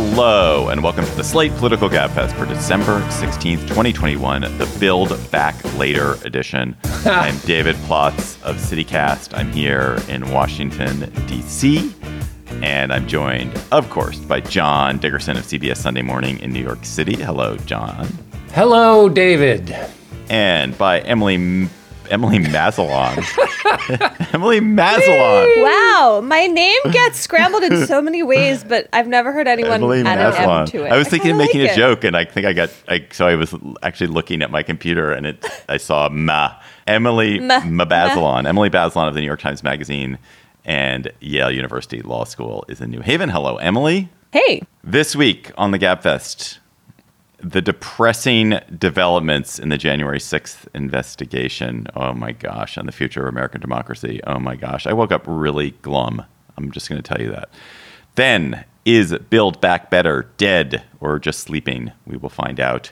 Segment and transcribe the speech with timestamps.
[0.00, 5.56] Hello, and welcome to the Slate Political Gabfest for December 16th, 2021, the Build Back
[5.76, 6.76] Later edition.
[7.04, 9.36] I'm David Plotz of CityCast.
[9.36, 11.92] I'm here in Washington, D.C.,
[12.62, 16.84] and I'm joined, of course, by John Dickerson of CBS Sunday Morning in New York
[16.84, 17.16] City.
[17.16, 18.06] Hello, John.
[18.52, 19.74] Hello, David.
[20.30, 21.68] And by Emily
[22.10, 23.16] Emily Mazelon.
[24.34, 25.62] Emily Mazelon.
[25.62, 30.00] Wow, my name gets scrambled in so many ways, but I've never heard anyone Emily
[30.02, 30.92] add an M to it.
[30.92, 31.76] I was thinking of kinda making like a it.
[31.76, 32.70] joke, and I think I got.
[32.88, 35.44] I, so I was actually looking at my computer, and it.
[35.68, 36.54] I saw Ma
[36.86, 40.18] Emily Ma- Mabazelon, Emily Bazelon of the New York Times Magazine,
[40.64, 43.28] and Yale University Law School is in New Haven.
[43.28, 44.08] Hello, Emily.
[44.32, 46.58] Hey, This week on the Gabfest,
[47.40, 51.86] the depressing developments in the January 6th investigation.
[51.94, 54.20] Oh my gosh, on the future of American democracy.
[54.26, 54.86] Oh my gosh.
[54.86, 56.24] I woke up really glum.
[56.56, 57.50] I'm just going to tell you that.
[58.16, 61.92] Then, is Build Back Better dead or just sleeping?
[62.06, 62.90] We will find out.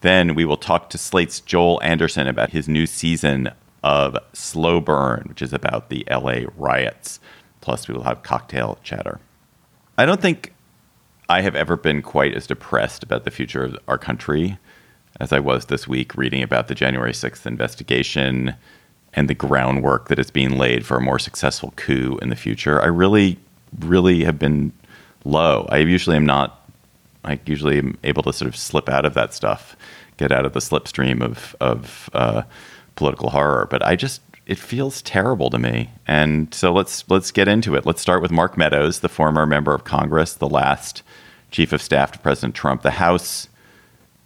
[0.00, 3.50] Then we will talk to Slate's Joel Anderson about his new season
[3.82, 7.20] of Slow Burn, which is about the LA riots.
[7.60, 9.20] Plus, we will have cocktail chatter.
[9.98, 10.53] I don't think
[11.28, 14.58] I have ever been quite as depressed about the future of our country
[15.20, 18.54] as I was this week reading about the January 6th investigation
[19.14, 22.82] and the groundwork that is being laid for a more successful coup in the future.
[22.82, 23.38] I really,
[23.80, 24.72] really have been
[25.24, 25.66] low.
[25.70, 26.68] I usually am not,
[27.24, 29.76] I usually am able to sort of slip out of that stuff,
[30.16, 32.42] get out of the slipstream of, of uh,
[32.96, 33.66] political horror.
[33.70, 35.90] But I just, it feels terrible to me.
[36.06, 37.86] And so let's let's get into it.
[37.86, 41.02] Let's start with Mark Meadows, the former member of Congress, the last
[41.50, 42.82] chief of staff to President Trump.
[42.82, 43.48] The House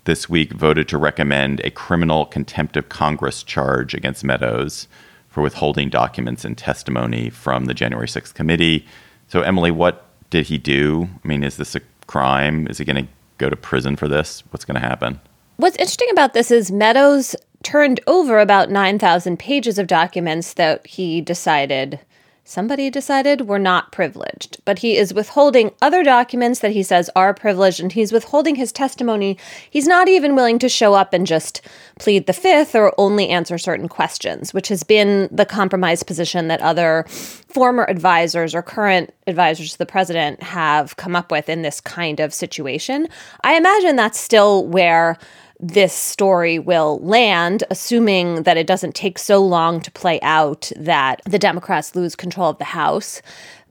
[0.04, 4.88] this week voted to recommend a criminal contempt of Congress charge against Meadows
[5.28, 8.86] for withholding documents and testimony from the January 6th committee.
[9.28, 11.08] So Emily, what did he do?
[11.22, 12.66] I mean, is this a crime?
[12.68, 14.42] Is he going to go to prison for this?
[14.50, 15.20] What's going to happen?
[15.58, 21.20] what's interesting about this is Meadows turned over about 9,000 pages of documents that he
[21.20, 22.00] decided,
[22.44, 24.56] somebody decided were not privileged.
[24.64, 28.72] But he is withholding other documents that he says are privileged, and he's withholding his
[28.72, 29.36] testimony.
[29.68, 31.60] He's not even willing to show up and just
[31.98, 36.62] plead the fifth or only answer certain questions, which has been the compromise position that
[36.62, 41.80] other former advisors or current advisors to the president have come up with in this
[41.82, 43.08] kind of situation.
[43.42, 45.18] I imagine that's still where
[45.60, 51.20] this story will land, assuming that it doesn't take so long to play out that
[51.24, 53.20] the Democrats lose control of the House.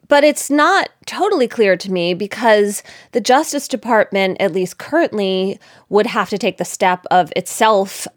[0.08, 5.60] But it's not totally clear to me because the Justice Department, at least currently,
[5.90, 8.08] would have to take the step of itself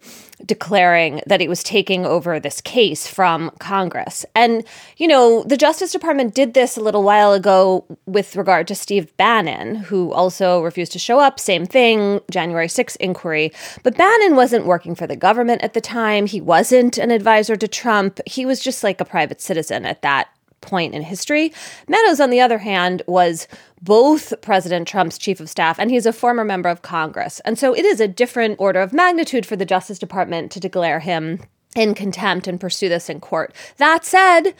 [0.45, 4.25] declaring that it was taking over this case from Congress.
[4.35, 4.63] And,
[4.97, 9.15] you know, the Justice Department did this a little while ago with regard to Steve
[9.17, 11.39] Bannon, who also refused to show up.
[11.39, 13.51] Same thing, January 6th inquiry.
[13.83, 16.25] But Bannon wasn't working for the government at the time.
[16.25, 18.19] He wasn't an advisor to Trump.
[18.25, 20.29] He was just like a private citizen at that
[20.61, 21.51] point in history.
[21.87, 23.47] Meadows, on the other hand, was
[23.81, 27.39] both President Trump's chief of staff and he's a former member of Congress.
[27.41, 30.99] And so it is a different order of magnitude for the Justice Department to declare
[30.99, 31.39] him
[31.75, 33.53] in contempt and pursue this in court.
[33.77, 34.53] That said,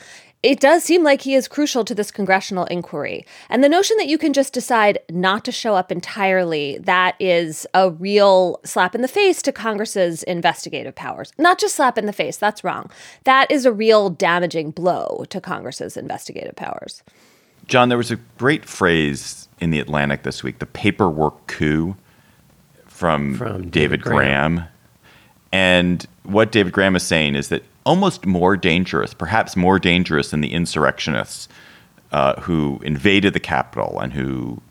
[0.43, 3.25] it does seem like he is crucial to this congressional inquiry.
[3.49, 7.67] And the notion that you can just decide not to show up entirely, that is
[7.73, 11.31] a real slap in the face to Congress's investigative powers.
[11.37, 12.89] Not just slap in the face, that's wrong.
[13.25, 17.03] That is a real damaging blow to Congress's investigative powers.
[17.67, 21.95] John, there was a great phrase in the Atlantic this week, the paperwork coup
[22.87, 24.55] from, From David, David Graham.
[24.55, 24.67] Graham.
[25.51, 30.41] And what David Graham is saying is that almost more dangerous, perhaps more dangerous than
[30.41, 31.47] the insurrectionists
[32.11, 34.61] uh, who invaded the Capitol and who,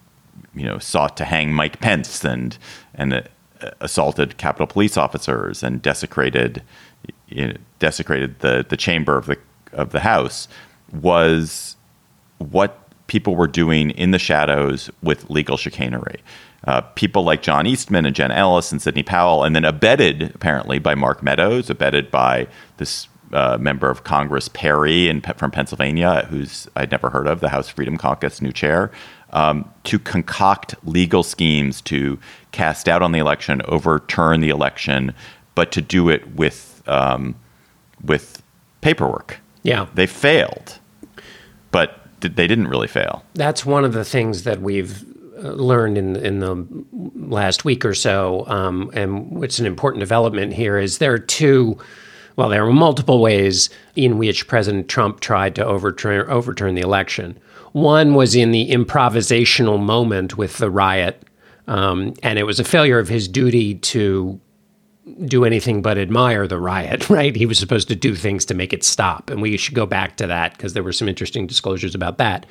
[0.55, 2.57] you know, sought to hang Mike Pence and
[2.95, 3.23] and uh,
[3.81, 6.63] assaulted Capitol police officers and desecrated
[7.29, 9.39] you know, desecrated the the chamber of the
[9.73, 10.49] of the House
[10.93, 11.77] was
[12.39, 16.21] what people were doing in the shadows with legal chicanery.
[16.65, 20.79] Uh, people like John Eastman and Jenna Ellis and Sidney Powell, and then abetted apparently
[20.79, 22.47] by Mark Meadows, abetted by
[22.77, 27.49] this uh, member of Congress Perry in, from Pennsylvania, who's I'd never heard of, the
[27.49, 28.91] House Freedom Caucus new chair,
[29.31, 32.19] um, to concoct legal schemes to
[32.53, 35.15] cast doubt on the election, overturn the election,
[35.55, 37.37] but to do it with um,
[38.03, 38.43] with
[38.81, 39.39] paperwork.
[39.63, 40.79] Yeah, they failed,
[41.71, 43.25] but they didn't really fail.
[43.35, 45.05] That's one of the things that we've
[45.43, 46.67] learned in in the
[47.15, 51.79] last week or so, um, and what's an important development here is there are two.
[52.37, 57.39] Well, there are multiple ways in which President Trump tried to overturn overturn the election.
[57.73, 61.23] One was in the improvisational moment with the riot,
[61.67, 64.41] um, and it was a failure of his duty to
[65.27, 67.35] do anything but admire the riot, right?
[67.35, 69.31] He was supposed to do things to make it stop.
[69.31, 72.47] And we should go back to that because there were some interesting disclosures about that.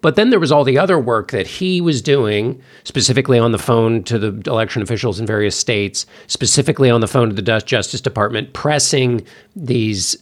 [0.00, 3.58] But then there was all the other work that he was doing, specifically on the
[3.58, 8.00] phone to the election officials in various states, specifically on the phone to the Justice
[8.00, 9.24] Department, pressing
[9.54, 10.16] these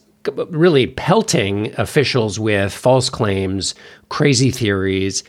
[0.49, 3.73] really pelting officials with false claims,
[4.09, 5.23] crazy theories,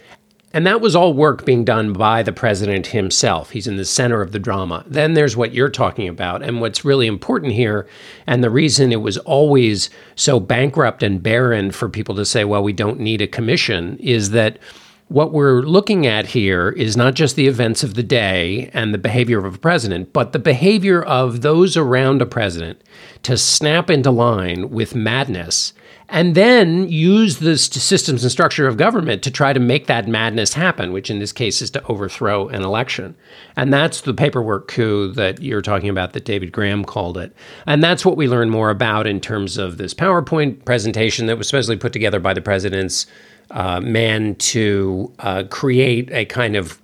[0.53, 3.51] and that was all work being done by the president himself.
[3.51, 4.85] He's in the center of the drama.
[4.87, 6.43] Then there's what you're talking about.
[6.43, 7.87] And what's really important here,
[8.27, 12.63] and the reason it was always so bankrupt and barren for people to say, well,
[12.63, 14.59] we don't need a commission, is that
[15.07, 18.99] what we're looking at here is not just the events of the day and the
[18.99, 22.81] behavior of a president, but the behavior of those around a president
[23.25, 25.73] to snap into line with madness
[26.11, 30.53] and then use the systems and structure of government to try to make that madness
[30.53, 33.15] happen, which in this case is to overthrow an election.
[33.57, 37.33] And that's the paperwork coup that you're talking about that David Graham called it.
[37.65, 41.47] And that's what we learn more about in terms of this PowerPoint presentation that was
[41.47, 43.07] supposedly put together by the president's
[43.53, 46.83] uh, man to uh, create a kind of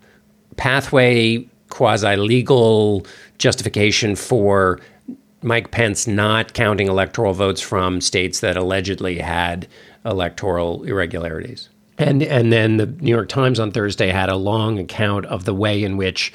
[0.56, 3.04] pathway, quasi legal
[3.38, 4.78] justification for
[5.46, 9.68] Mike Pence not counting electoral votes from states that allegedly had
[10.04, 11.68] electoral irregularities.
[11.98, 15.54] And and then the New York Times on Thursday had a long account of the
[15.54, 16.32] way in which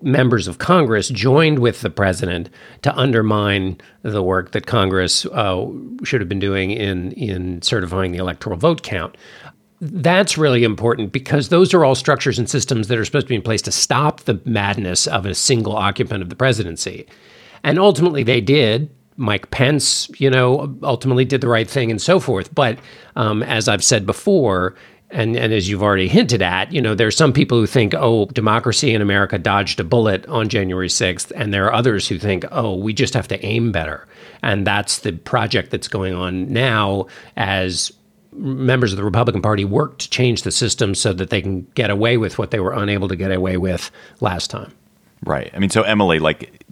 [0.00, 2.50] members of Congress joined with the president
[2.82, 5.66] to undermine the work that Congress uh,
[6.04, 9.16] should have been doing in in certifying the electoral vote count.
[9.80, 13.34] That's really important because those are all structures and systems that are supposed to be
[13.34, 17.08] in place to stop the madness of a single occupant of the presidency.
[17.64, 18.90] And ultimately, they did.
[19.16, 22.54] Mike Pence, you know, ultimately did the right thing and so forth.
[22.54, 22.78] But
[23.14, 24.74] um, as I've said before,
[25.12, 27.94] and, and as you've already hinted at, you know, there are some people who think,
[27.94, 31.30] oh, democracy in America dodged a bullet on January 6th.
[31.36, 34.06] And there are others who think, oh, we just have to aim better.
[34.42, 37.06] And that's the project that's going on now
[37.36, 37.92] as
[38.32, 41.90] members of the Republican Party work to change the system so that they can get
[41.90, 44.72] away with what they were unable to get away with last time.
[45.24, 45.50] Right.
[45.54, 46.64] I mean, so Emily, like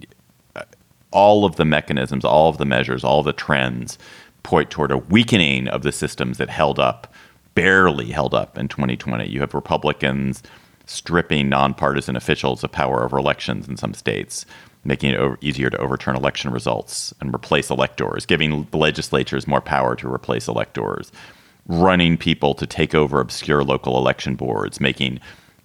[1.11, 3.99] all of the mechanisms, all of the measures, all of the trends
[4.43, 7.13] point toward a weakening of the systems that held up,
[7.55, 9.29] barely held up in 2020.
[9.29, 10.43] You have Republicans
[10.87, 14.45] stripping nonpartisan officials of power over elections in some states,
[14.85, 20.13] making it easier to overturn election results and replace electors, giving legislatures more power to
[20.13, 21.13] replace electors,
[21.67, 25.21] running people to take over obscure local election boards, making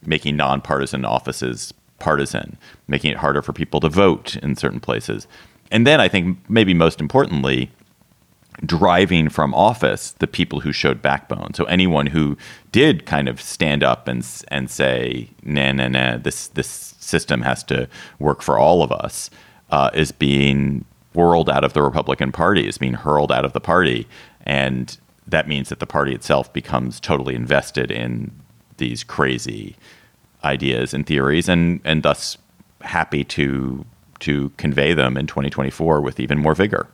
[0.05, 2.57] making nonpartisan offices partisan,
[2.87, 5.27] making it harder for people to vote in certain places.
[5.71, 7.71] And then I think maybe most importantly,
[8.65, 11.53] driving from office the people who showed backbone.
[11.53, 12.37] So anyone who
[12.71, 17.63] did kind of stand up and and say, "Nah, nah, nah, this this system has
[17.65, 17.87] to
[18.19, 19.29] work for all of us,"
[19.71, 23.61] uh, is being whirled out of the Republican Party, is being hurled out of the
[23.61, 24.07] party,
[24.45, 24.97] and
[25.27, 28.31] that means that the party itself becomes totally invested in
[28.77, 29.75] these crazy
[30.45, 32.37] ideas and theories, and and thus
[32.81, 33.85] happy to
[34.19, 36.87] to convey them in 2024 with even more vigor.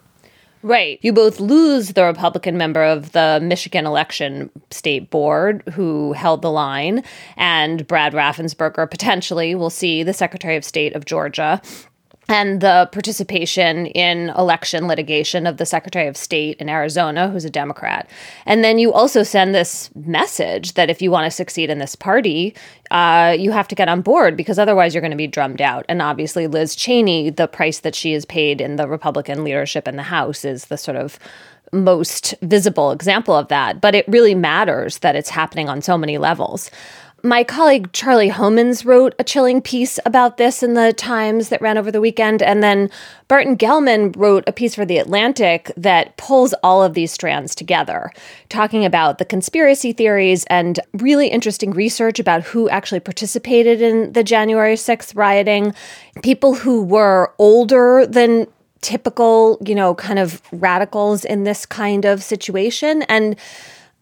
[0.64, 1.00] Right.
[1.02, 6.52] You both lose the Republican member of the Michigan election state board who held the
[6.52, 7.04] line,
[7.36, 11.62] and Brad Raffensperger potentially will see the Secretary of State of Georgia
[12.32, 17.50] and the participation in election litigation of the Secretary of State in Arizona, who's a
[17.50, 18.10] Democrat.
[18.46, 21.94] And then you also send this message that if you want to succeed in this
[21.94, 22.56] party,
[22.90, 25.86] uh, you have to get on board because otherwise you're going to be drummed out.
[25.90, 29.98] And obviously, Liz Cheney, the price that she is paid in the Republican leadership in
[29.98, 31.20] the House is the sort of
[31.74, 33.82] most visible example of that.
[33.82, 36.72] But it really matters that it's happening on so many levels.
[37.24, 41.78] My colleague Charlie Homans wrote a chilling piece about this in the Times that ran
[41.78, 42.42] over the weekend.
[42.42, 42.90] And then
[43.28, 48.12] Barton Gellman wrote a piece for The Atlantic that pulls all of these strands together,
[48.50, 54.24] talking about the conspiracy theories and really interesting research about who actually participated in the
[54.24, 55.76] January 6th rioting,
[56.24, 58.48] people who were older than
[58.82, 63.04] typical, you know, kind of radicals in this kind of situation.
[63.04, 63.36] And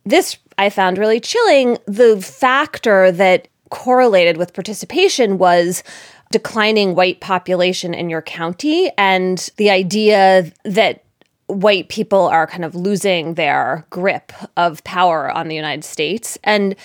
[0.06, 1.78] this I found really chilling.
[1.86, 5.84] The factor that correlated with participation was
[6.32, 11.04] declining white population in your county and the idea that
[11.48, 16.38] white people are kind of losing their grip of power on the United States.
[16.44, 16.76] And,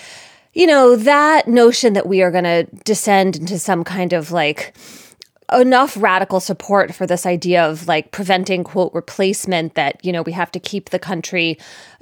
[0.53, 4.73] you know, that notion that we are going to descend into some kind of like,
[5.51, 10.31] enough radical support for this idea of like preventing quote replacement that you know we
[10.31, 11.57] have to keep the country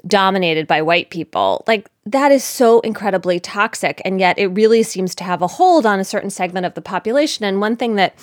[0.08, 1.64] dominated by white people.
[1.68, 5.86] Like that is so incredibly toxic and yet it really seems to have a hold
[5.86, 7.46] on a certain segment of the population.
[7.46, 8.16] And one thing that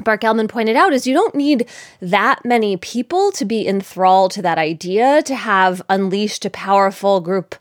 [0.00, 1.68] Bart Gellman pointed out is you don't need
[2.00, 7.54] that many people to be enthralled to that idea to have unleashed a powerful group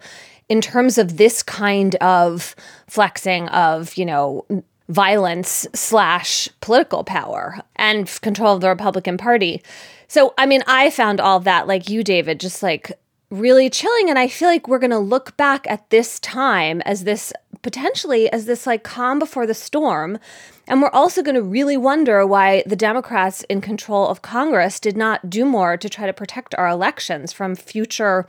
[0.49, 2.55] in terms of this kind of
[2.87, 4.45] flexing of, you know,
[4.89, 9.61] violence slash political power and control of the Republican Party.
[10.07, 12.91] So, I mean, I found all that, like you, David, just like
[13.29, 14.09] really chilling.
[14.09, 18.31] And I feel like we're going to look back at this time as this potentially
[18.31, 20.19] as this like calm before the storm.
[20.67, 24.95] And we're also going to really wonder why the Democrats in control of Congress did
[24.95, 28.25] not do more to try to protect our elections from future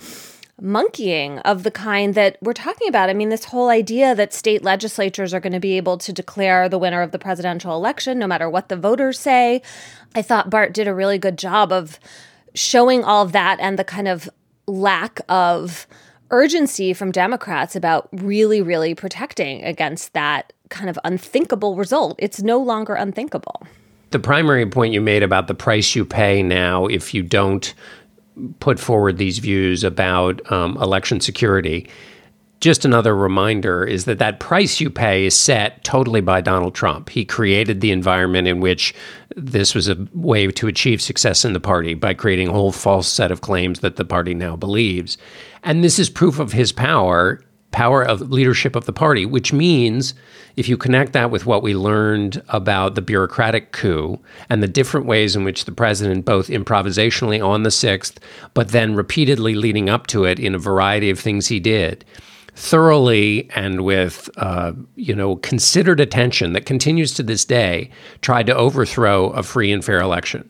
[0.61, 3.11] monkeying of the kind that we're talking about.
[3.11, 6.68] I mean, this whole idea that state legislatures are going to be able to declare
[6.68, 9.62] the winner of the presidential election no matter what the voters say.
[10.14, 11.99] I thought Bart did a really good job of
[12.54, 14.30] showing all of that and the kind of
[14.66, 15.87] lack of
[16.30, 22.16] urgency from Democrats about really, really protecting against that kind of unthinkable result.
[22.18, 23.62] It's no longer unthinkable.
[24.11, 27.75] The primary point you made about the price you pay now if you don't
[28.60, 31.88] put forward these views about um, election security.
[32.60, 37.10] Just another reminder is that that price you pay is set totally by Donald Trump.
[37.10, 38.94] He created the environment in which
[39.36, 43.08] this was a way to achieve success in the party by creating a whole false
[43.08, 45.18] set of claims that the party now believes.
[45.62, 47.40] And this is proof of his power
[47.74, 50.14] power of leadership of the party, which means
[50.56, 55.06] if you connect that with what we learned about the bureaucratic coup and the different
[55.06, 58.18] ways in which the president, both improvisationally on the 6th,
[58.54, 62.04] but then repeatedly leading up to it in a variety of things he did,
[62.54, 67.90] thoroughly and with uh, you know considered attention that continues to this day
[68.20, 70.48] tried to overthrow a free and fair election.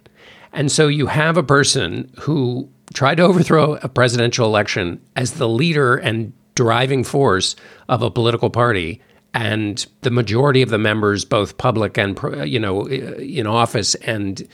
[0.52, 5.48] And so you have a person who tried to overthrow a presidential election as the
[5.48, 7.56] leader and driving force
[7.88, 9.00] of a political party
[9.32, 14.48] and the majority of the members both public and you know in office and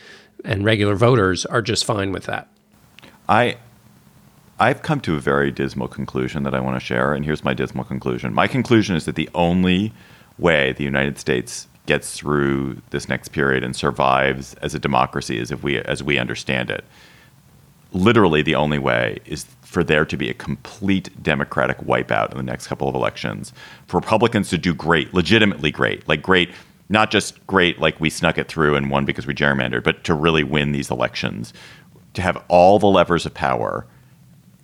[0.45, 2.49] and regular voters are just fine with that.
[3.29, 3.57] I
[4.59, 7.55] i've come to a very dismal conclusion that i want to share and here's my
[7.55, 8.33] dismal conclusion.
[8.35, 9.93] My conclusion is that the only
[10.39, 15.51] way the united states gets through this next period and survives as a democracy is
[15.51, 16.85] if we as we understand it.
[17.93, 22.43] Literally the only way is for there to be a complete Democratic wipeout in the
[22.43, 23.53] next couple of elections,
[23.87, 26.51] for Republicans to do great, legitimately great, like great,
[26.89, 30.13] not just great, like we snuck it through and won because we gerrymandered, but to
[30.13, 31.53] really win these elections,
[32.15, 33.87] to have all the levers of power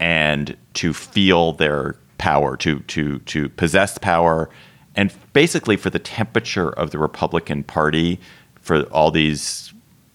[0.01, 4.51] and to feel their power, to to to possess power,
[4.97, 8.19] and basically for the temperature of the Republican Party,
[8.61, 9.73] for all these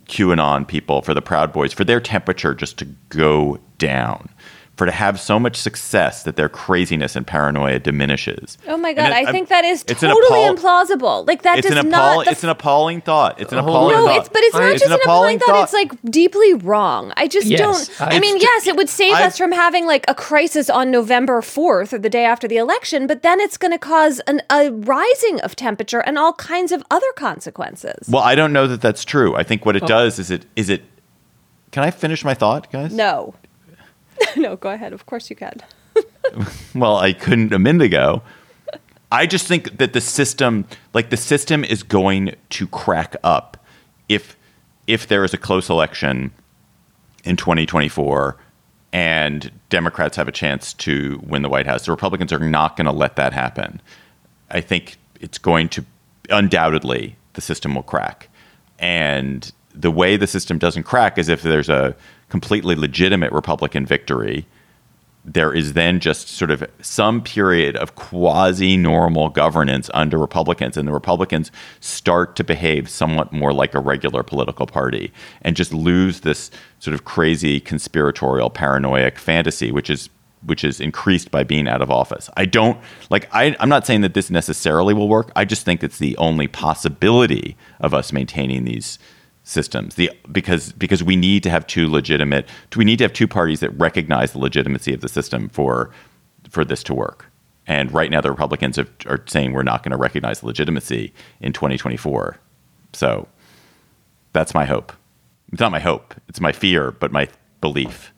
[0.07, 4.27] QAnon people, for the Proud Boys, for their temperature just to go down
[4.81, 8.57] for to have so much success that their craziness and paranoia diminishes.
[8.67, 11.27] Oh my god, I think that is totally appall- implausible.
[11.27, 12.25] Like that it's does an not.
[12.25, 13.39] It's an appalling thought.
[13.39, 14.17] It's an appalling no, thought.
[14.17, 15.49] it's but it's not just an appalling, thought.
[15.49, 15.63] thought.
[15.65, 17.13] It's like deeply wrong.
[17.15, 18.01] I just yes, don't.
[18.01, 20.89] I, I mean, yes, it would save I've, us from having like a crisis on
[20.89, 24.41] November fourth or the day after the election, but then it's going to cause an,
[24.49, 28.09] a rising of temperature and all kinds of other consequences.
[28.09, 29.35] Well, I don't know that that's true.
[29.35, 29.87] I think what it oh.
[29.87, 30.81] does is it is it.
[31.69, 32.91] Can I finish my thought, guys?
[32.91, 33.35] No.
[34.37, 34.93] no, go ahead.
[34.93, 35.59] Of course you can.
[36.75, 38.21] well, I couldn't a minute ago.
[39.11, 43.57] I just think that the system, like the system, is going to crack up
[44.07, 44.37] if
[44.87, 46.31] if there is a close election
[47.23, 48.37] in 2024
[48.93, 51.85] and Democrats have a chance to win the White House.
[51.85, 53.81] The Republicans are not going to let that happen.
[54.49, 55.85] I think it's going to
[56.29, 58.27] undoubtedly the system will crack,
[58.79, 61.95] and the way the system doesn't crack is if there's a
[62.31, 64.47] completely legitimate Republican victory,
[65.23, 70.87] there is then just sort of some period of quasi normal governance under Republicans, and
[70.87, 75.11] the Republicans start to behave somewhat more like a regular political party
[75.43, 80.09] and just lose this sort of crazy conspiratorial paranoid fantasy, which is
[80.43, 82.27] which is increased by being out of office.
[82.35, 82.79] I don't
[83.11, 85.31] like I, I'm not saying that this necessarily will work.
[85.35, 88.97] I just think it's the only possibility of us maintaining these
[89.43, 89.95] systems.
[89.95, 92.47] The because because we need to have two legitimate.
[92.75, 95.91] We need to have two parties that recognize the legitimacy of the system for
[96.49, 97.27] for this to work.
[97.67, 101.53] And right now, the Republicans are saying we're not going to recognize the legitimacy in
[101.53, 102.37] 2024.
[102.93, 103.27] So
[104.33, 104.91] that's my hope.
[105.51, 106.15] It's not my hope.
[106.27, 107.27] It's my fear, but my
[107.61, 108.11] belief.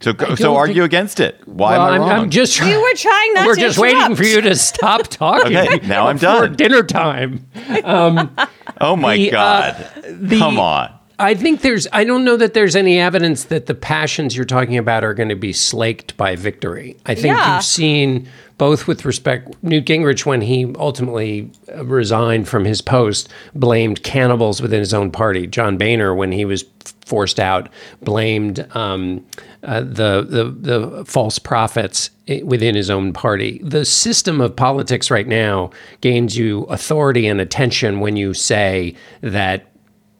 [0.00, 1.46] So, so argue think, against it.
[1.46, 2.10] Why well, am I I'm, wrong?
[2.10, 2.60] I'm just.
[2.60, 3.60] We were trying not we're to.
[3.60, 3.98] just interrupt.
[3.98, 5.54] waiting for you to stop talking.
[5.56, 6.56] okay, now I'm done.
[6.56, 7.46] dinner time.
[7.84, 8.36] Um,
[8.80, 9.74] oh my the, uh, god!
[9.74, 10.99] Uh, the, Come on.
[11.20, 11.86] I think there's.
[11.92, 15.28] I don't know that there's any evidence that the passions you're talking about are going
[15.28, 16.96] to be slaked by victory.
[17.06, 17.56] I think Yeah.
[17.56, 23.28] you've seen both with respect Newt Gingrich when he ultimately uh, resigned from his post
[23.54, 25.46] blamed cannibals within his own party.
[25.46, 26.64] John Boehner when he was
[27.06, 27.68] forced out
[28.02, 29.24] blamed um,
[29.64, 32.10] uh, the, the the false prophets
[32.44, 33.60] within his own party.
[33.64, 39.66] The system of politics right now gains you authority and attention when you say that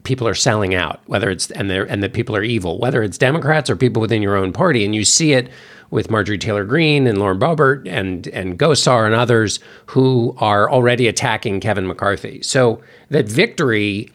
[0.04, 3.18] people are selling out, whether it's and they're and that people are evil, whether it's
[3.18, 5.48] Democrats or people within your own party, and you see it
[5.90, 11.08] with Marjorie Taylor Greene and Lauren Boebert and and Gosar and others who are already
[11.08, 12.42] attacking Kevin McCarthy.
[12.42, 14.10] So that victory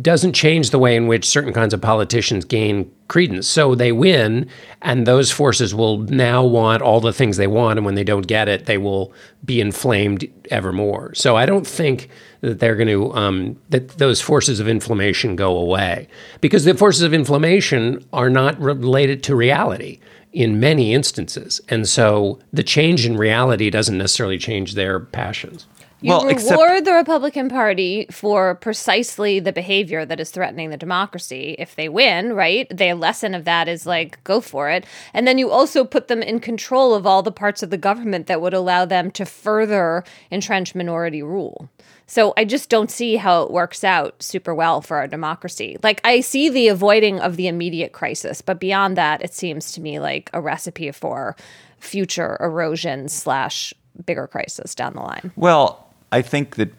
[0.00, 3.46] doesn't change the way in which certain kinds of politicians gain credence.
[3.46, 4.48] So they win,
[4.80, 8.26] and those forces will now want all the things they want, and when they don't
[8.26, 9.12] get it, they will
[9.44, 11.14] be inflamed ever more.
[11.14, 12.08] So I don't think
[12.42, 16.06] that they're going to um, that those forces of inflammation go away
[16.40, 19.98] because the forces of inflammation are not related to reality
[20.32, 25.66] in many instances, and so the change in reality doesn't necessarily change their passions.
[26.02, 30.76] You Well, reward except- the Republican Party for precisely the behavior that is threatening the
[30.76, 31.54] democracy.
[31.60, 34.84] If they win, right, their lesson of that is like, go for it.
[35.14, 38.26] And then you also put them in control of all the parts of the government
[38.26, 41.68] that would allow them to further entrench minority rule.
[42.12, 45.78] So I just don't see how it works out super well for our democracy.
[45.82, 49.80] Like I see the avoiding of the immediate crisis, but beyond that, it seems to
[49.80, 51.34] me like a recipe for
[51.78, 53.72] future erosion slash
[54.04, 55.32] bigger crisis down the line.
[55.36, 56.74] Well, I think that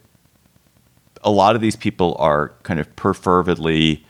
[1.24, 4.04] a lot of these people are kind of perfervidly,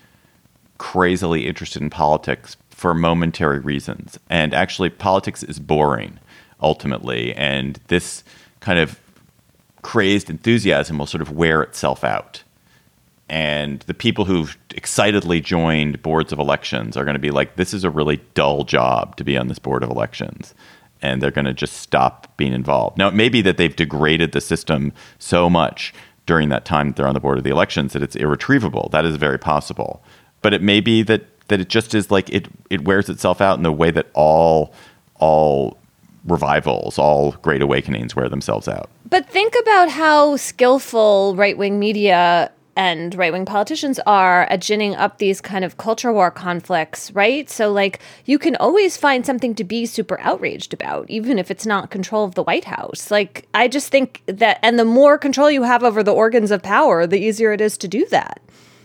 [0.77, 4.19] crazily interested in politics for momentary reasons.
[4.29, 6.19] And actually, politics is boring
[6.61, 7.33] ultimately.
[7.35, 8.25] And this
[8.59, 8.99] kind of
[9.83, 12.43] crazed enthusiasm will sort of wear itself out.
[13.29, 17.73] And the people who've excitedly joined boards of elections are going to be like, this
[17.73, 20.53] is a really dull job to be on this board of elections.
[21.01, 22.97] And they're going to just stop being involved.
[22.97, 25.93] Now, it may be that they've degraded the system so much
[26.25, 28.89] during that time that they're on the board of the elections that it's irretrievable.
[28.91, 30.03] That is very possible.
[30.41, 33.57] But it may be that, that it just is like it, it wears itself out
[33.57, 34.73] in the way that all
[35.15, 35.77] all
[36.25, 38.89] revivals, all great awakenings wear themselves out.
[39.09, 44.95] But think about how skillful right wing media and right wing politicians are at ginning
[44.95, 47.47] up these kind of culture war conflicts, right?
[47.47, 51.67] So, like, you can always find something to be super outraged about, even if it's
[51.67, 53.11] not control of the White House.
[53.11, 56.63] Like, I just think that, and the more control you have over the organs of
[56.63, 58.39] power, the easier it is to do that.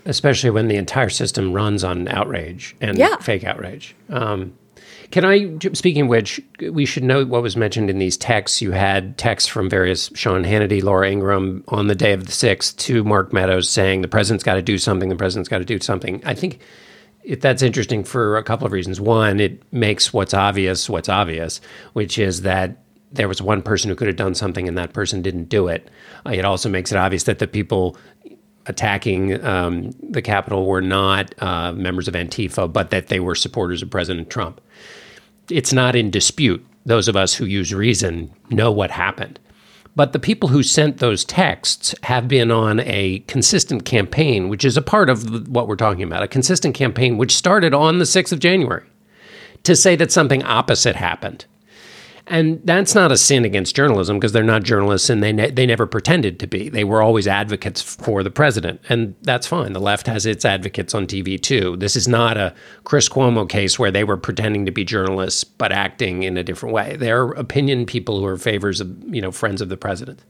[0.04, 3.16] especially when the entire system runs on outrage and Yeah.
[3.16, 3.94] fake outrage.
[4.08, 4.54] Um,
[5.10, 6.40] can I, speaking of which,
[6.70, 8.60] we should note what was mentioned in these texts.
[8.60, 12.76] You had texts from various Sean Hannity, Laura Ingraham on the day of the 6th
[12.78, 15.80] to Mark Meadows saying the president's got to do something, the president's got to do
[15.80, 16.22] something.
[16.26, 16.60] I think
[17.22, 19.00] it, that's interesting for a couple of reasons.
[19.00, 21.60] One, it makes what's obvious what's obvious,
[21.94, 22.78] which is that
[23.10, 25.88] there was one person who could have done something and that person didn't do it.
[26.26, 27.96] Uh, it also makes it obvious that the people
[28.66, 33.82] attacking um, the Capitol were not uh, members of Antifa, but that they were supporters
[33.82, 34.60] of President Trump.
[35.50, 36.64] It's not in dispute.
[36.84, 39.38] Those of us who use reason know what happened.
[39.96, 44.76] But the people who sent those texts have been on a consistent campaign, which is
[44.76, 48.32] a part of what we're talking about, a consistent campaign which started on the 6th
[48.32, 48.84] of January
[49.64, 51.46] to say that something opposite happened.
[52.30, 55.64] And that's not a sin against journalism because they're not journalists and they ne- they
[55.64, 56.68] never pretended to be.
[56.68, 59.72] They were always advocates for the president, and that's fine.
[59.72, 61.76] The left has its advocates on TV too.
[61.76, 65.72] This is not a Chris Cuomo case where they were pretending to be journalists but
[65.72, 66.96] acting in a different way.
[66.96, 70.22] They're opinion people who are favors of you know friends of the president.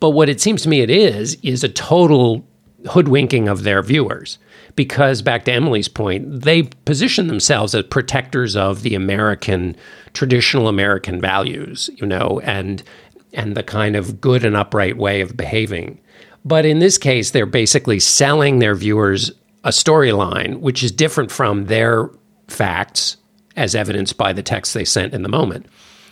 [0.00, 2.44] But what it seems to me it is is a total
[2.90, 4.38] hoodwinking of their viewers
[4.78, 9.74] because back to Emily's point, they position themselves as protectors of the American
[10.12, 12.84] traditional American values, you know, and
[13.32, 16.00] and the kind of good and upright way of behaving.
[16.44, 19.32] But in this case, they're basically selling their viewers
[19.64, 22.08] a storyline which is different from their
[22.46, 23.16] facts
[23.56, 25.66] as evidenced by the text they sent in the moment.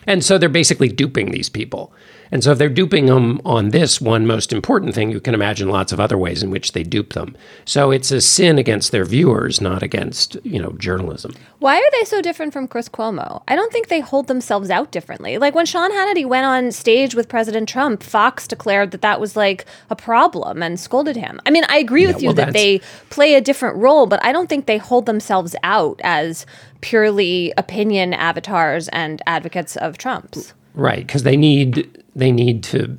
[0.08, 1.94] And so they're basically duping these people.
[2.30, 5.68] And so if they're duping them on this one most important thing, you can imagine
[5.68, 7.36] lots of other ways in which they dupe them.
[7.64, 11.34] So it's a sin against their viewers, not against, you know, journalism.
[11.58, 13.42] Why are they so different from Chris Cuomo?
[13.48, 15.38] I don't think they hold themselves out differently.
[15.38, 19.36] Like when Sean Hannity went on stage with President Trump, Fox declared that that was
[19.36, 21.40] like a problem and scolded him.
[21.46, 24.22] I mean, I agree yeah, with you well, that they play a different role, but
[24.24, 26.46] I don't think they hold themselves out as
[26.80, 30.52] purely opinion avatars and advocates of Trump's.
[30.74, 32.98] Right, because they need they need to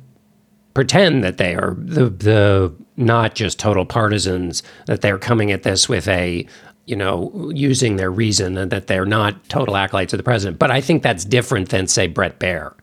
[0.72, 5.88] pretend that they are the the not just total partisans that they're coming at this
[5.88, 6.46] with a
[6.86, 10.58] you know using their reason and that they're not total acolytes of the president.
[10.58, 12.74] But I think that's different than say Bret Baier,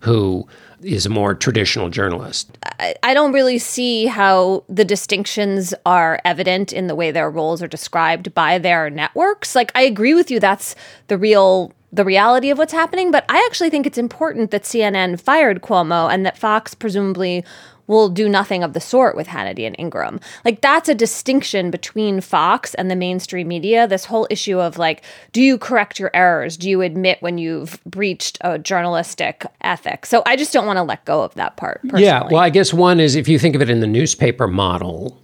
[0.00, 0.46] who
[0.82, 2.56] is a more traditional journalist.
[2.78, 7.62] I, I don't really see how the distinctions are evident in the way their roles
[7.62, 9.54] are described by their networks.
[9.54, 10.74] Like I agree with you that's
[11.08, 15.20] the real the reality of what's happening, but I actually think it's important that CNN
[15.20, 17.44] fired Cuomo and that Fox presumably
[17.90, 20.20] will do nothing of the sort with Hannity and Ingraham.
[20.44, 23.88] Like that's a distinction between Fox and the mainstream media.
[23.88, 26.56] This whole issue of like, do you correct your errors?
[26.56, 30.06] Do you admit when you've breached a journalistic ethic?
[30.06, 31.82] So I just don't want to let go of that part.
[31.82, 32.04] Personally.
[32.04, 32.28] Yeah.
[32.30, 35.20] Well, I guess one is if you think of it in the newspaper model,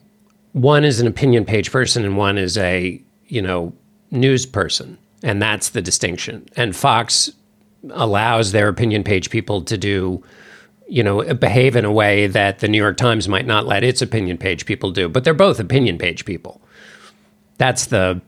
[0.51, 3.73] one is an opinion page person and one is a, you know,
[4.11, 4.99] news person.
[5.27, 6.47] And that's the distinction.
[6.55, 7.33] And Fox
[7.91, 10.23] allows their opinion page people to do,
[10.89, 14.01] you know, behave in a way that the New York Times might not let its
[14.01, 15.09] opinion page people do.
[15.09, 16.63] But they're both opinion page people.
[17.59, 18.21] That's the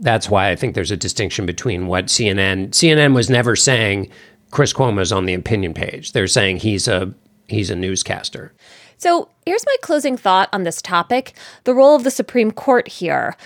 [0.00, 4.10] that's why I think there's a distinction between what CNN CNN was never saying
[4.50, 6.10] Chris Cuomo's on the opinion page.
[6.10, 7.14] They're saying he's a
[7.46, 8.52] he's a newscaster.
[8.96, 13.36] So here's my closing thought on this topic: the role of the Supreme Court here.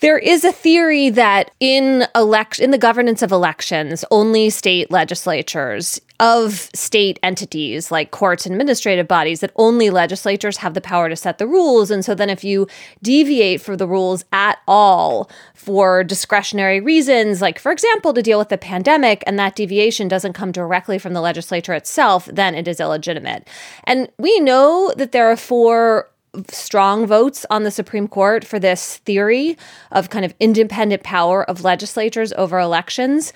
[0.00, 6.00] There is a theory that in elect in the governance of elections, only state legislatures
[6.20, 11.16] of state entities like courts and administrative bodies that only legislatures have the power to
[11.16, 11.90] set the rules.
[11.90, 12.66] And so then if you
[13.02, 18.48] deviate from the rules at all for discretionary reasons like for example to deal with
[18.48, 22.80] the pandemic and that deviation doesn't come directly from the legislature itself then it is
[22.80, 23.48] illegitimate.
[23.84, 26.08] And we know that there are four
[26.48, 29.56] strong votes on the Supreme Court for this theory
[29.92, 33.32] of kind of independent power of legislatures over elections.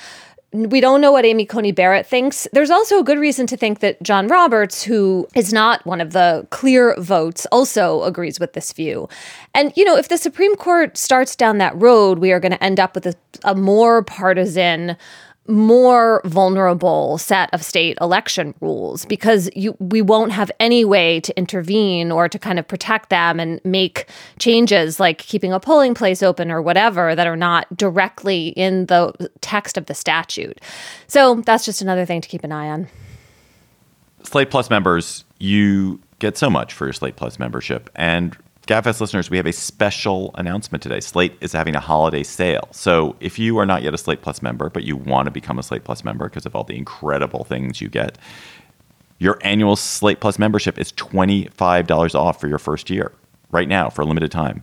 [0.52, 2.48] We don't know what Amy Coney Barrett thinks.
[2.52, 6.12] There's also a good reason to think that John Roberts, who is not one of
[6.12, 9.08] the clear votes, also agrees with this view.
[9.54, 12.64] And, you know, if the Supreme Court starts down that road, we are going to
[12.64, 14.96] end up with a, a more partisan
[15.50, 21.36] more vulnerable set of state election rules because you we won't have any way to
[21.36, 24.08] intervene or to kind of protect them and make
[24.38, 29.12] changes like keeping a polling place open or whatever that are not directly in the
[29.40, 30.60] text of the statute.
[31.06, 32.88] So that's just another thing to keep an eye on.
[34.22, 38.36] Slate Plus members, you get so much for your Slate Plus membership and
[38.70, 41.00] GabFest listeners, we have a special announcement today.
[41.00, 42.68] Slate is having a holiday sale.
[42.70, 45.58] So if you are not yet a Slate Plus member, but you want to become
[45.58, 48.16] a Slate Plus member because of all the incredible things you get,
[49.18, 53.10] your annual Slate Plus membership is $25 off for your first year
[53.50, 54.62] right now for a limited time.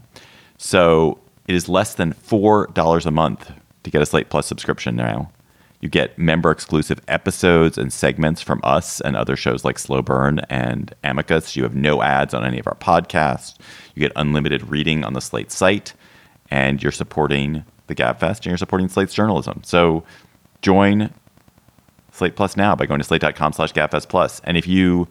[0.58, 3.52] So it is less than $4 a month
[3.84, 5.30] to get a Slate Plus subscription now.
[5.82, 10.40] You get member exclusive episodes and segments from us and other shows like Slow Burn
[10.50, 11.56] and Amicus.
[11.56, 13.56] You have no ads on any of our podcasts.
[13.98, 15.96] You get unlimited reading on the Slate site,
[16.52, 19.62] and you're supporting the GabFest and you're supporting Slate's journalism.
[19.64, 20.04] So
[20.62, 21.12] join
[22.12, 24.40] Slate Plus now by going to slate.com slash GabFest Plus.
[24.44, 25.08] And if you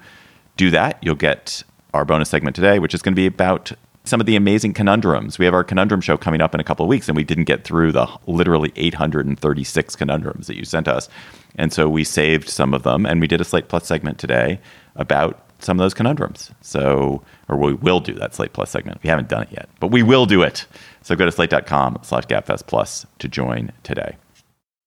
[0.57, 3.73] do that, you'll get our bonus segment today, which is going to be about
[4.05, 5.37] some of the amazing conundrums.
[5.37, 7.45] We have our conundrum show coming up in a couple of weeks, and we didn't
[7.45, 11.09] get through the literally 836 conundrums that you sent us.
[11.57, 14.61] And so we saved some of them, and we did a Slate Plus segment today
[14.95, 16.51] about some of those conundrums.
[16.61, 19.03] So, or we will do that Slate Plus segment.
[19.03, 20.67] We haven't done it yet, but we will do it.
[21.03, 24.17] So go to slate.com slash gabfest plus to join today.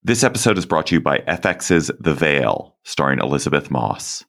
[0.04, 4.24] This episode is brought to you by FX's The Veil, starring Elisabeth Moss.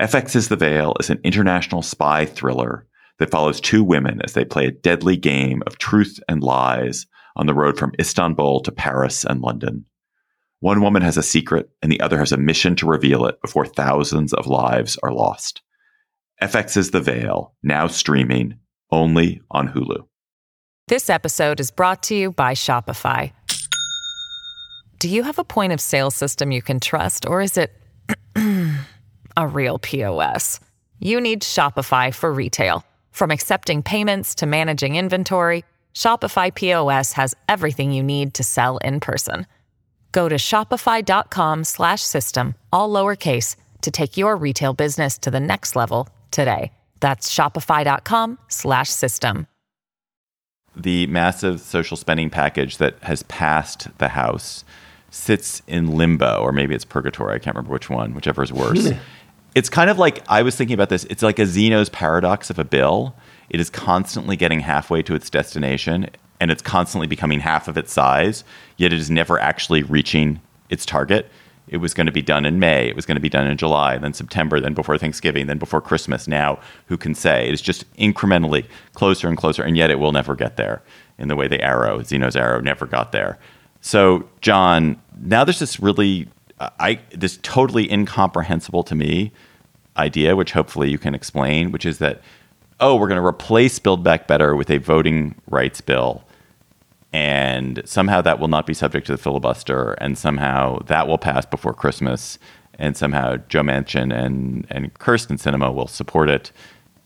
[0.00, 2.86] FX's The Veil is an international spy thriller
[3.18, 7.46] that follows two women as they play a deadly game of truth and lies on
[7.46, 9.84] the road from Istanbul to Paris and London.
[10.60, 13.64] One woman has a secret, and the other has a mission to reveal it before
[13.64, 15.62] thousands of lives are lost.
[16.42, 18.58] FX's The Veil, now streaming
[18.90, 20.06] only on Hulu.
[20.88, 23.32] This episode is brought to you by Shopify.
[24.98, 27.72] Do you have a point of sale system you can trust, or is it
[29.36, 30.58] a real POS?
[30.98, 32.84] You need Shopify for retail.
[33.12, 38.98] From accepting payments to managing inventory, Shopify POS has everything you need to sell in
[38.98, 39.46] person.
[40.12, 45.76] Go to shopify.com slash system, all lowercase, to take your retail business to the next
[45.76, 46.72] level today.
[47.00, 49.46] That's shopify.com slash system.
[50.76, 54.64] The massive social spending package that has passed the House
[55.10, 57.34] sits in limbo, or maybe it's purgatory.
[57.34, 58.90] I can't remember which one, whichever is worse.
[59.54, 61.04] it's kind of like I was thinking about this.
[61.04, 63.14] It's like a Zeno's paradox of a bill.
[63.50, 67.92] It is constantly getting halfway to its destination and it's constantly becoming half of its
[67.92, 68.44] size,
[68.76, 71.28] yet it is never actually reaching its target.
[71.66, 73.56] It was going to be done in May, it was going to be done in
[73.58, 76.26] July, then September, then before Thanksgiving, then before Christmas.
[76.26, 77.50] Now, who can say?
[77.50, 80.82] It's just incrementally closer and closer, and yet it will never get there
[81.18, 83.38] in the way the arrow, Zeno's arrow, never got there.
[83.80, 89.32] So, John, now there's this really, uh, I this totally incomprehensible to me
[89.96, 92.22] idea, which hopefully you can explain, which is that,
[92.80, 96.24] oh, we're going to replace Build Back Better with a voting rights bill
[97.12, 101.46] and somehow that will not be subject to the filibuster, and somehow that will pass
[101.46, 102.38] before Christmas,
[102.78, 106.52] and somehow Joe Manchin and and Kyrsten Sinema will support it,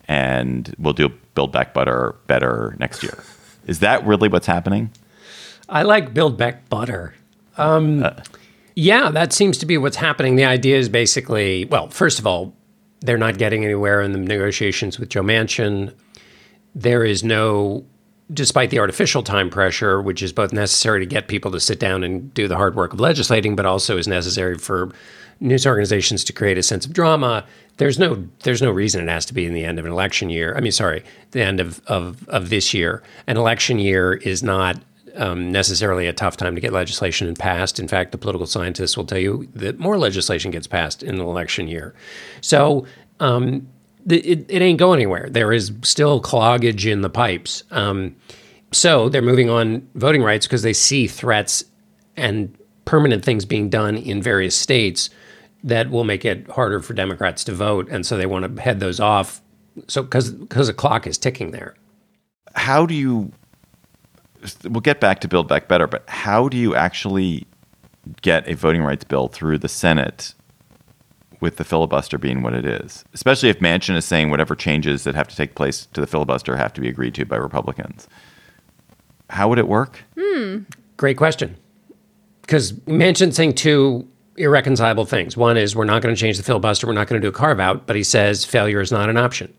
[0.08, 3.22] and we'll do Build Back Butter better next year.
[3.66, 4.90] Is that really what's happening?
[5.68, 7.14] I like Build Back Butter.
[7.56, 8.14] Um, uh,
[8.74, 10.36] yeah, that seems to be what's happening.
[10.36, 12.54] The idea is basically, well, first of all,
[13.00, 15.94] they're not getting anywhere in the negotiations with Joe Manchin.
[16.74, 17.84] There is no
[18.32, 22.04] despite the artificial time pressure, which is both necessary to get people to sit down
[22.04, 24.92] and do the hard work of legislating, but also is necessary for
[25.40, 27.44] news organizations to create a sense of drama.
[27.78, 30.30] There's no there's no reason it has to be in the end of an election
[30.30, 30.54] year.
[30.56, 33.02] I mean, sorry, the end of of, of this year.
[33.26, 34.80] An election year is not
[35.16, 37.78] um, necessarily a tough time to get legislation passed.
[37.78, 41.20] In fact, the political scientists will tell you that more legislation gets passed in an
[41.20, 41.94] election year.
[42.40, 42.86] So
[43.20, 43.68] um,
[44.08, 45.28] it, it ain't going anywhere.
[45.30, 47.62] There is still cloggage in the pipes.
[47.70, 48.16] Um,
[48.72, 51.64] so they're moving on voting rights because they see threats
[52.16, 55.10] and permanent things being done in various states
[55.64, 58.80] that will make it harder for Democrats to vote, and so they want to head
[58.80, 59.40] those off.
[59.86, 61.74] So because because the clock is ticking there.
[62.54, 63.32] How do you?
[64.64, 67.46] We'll get back to Build Back Better, but how do you actually
[68.22, 70.34] get a voting rights bill through the Senate
[71.42, 75.16] with the filibuster being what it is, especially if Manchin is saying whatever changes that
[75.16, 78.08] have to take place to the filibuster have to be agreed to by Republicans.
[79.28, 80.04] How would it work?
[80.18, 80.60] Hmm.
[80.96, 81.56] Great question.
[82.42, 85.36] Because Manchin's saying two irreconcilable things.
[85.36, 87.36] One is we're not going to change the filibuster, we're not going to do a
[87.36, 89.52] carve out, but he says failure is not an option.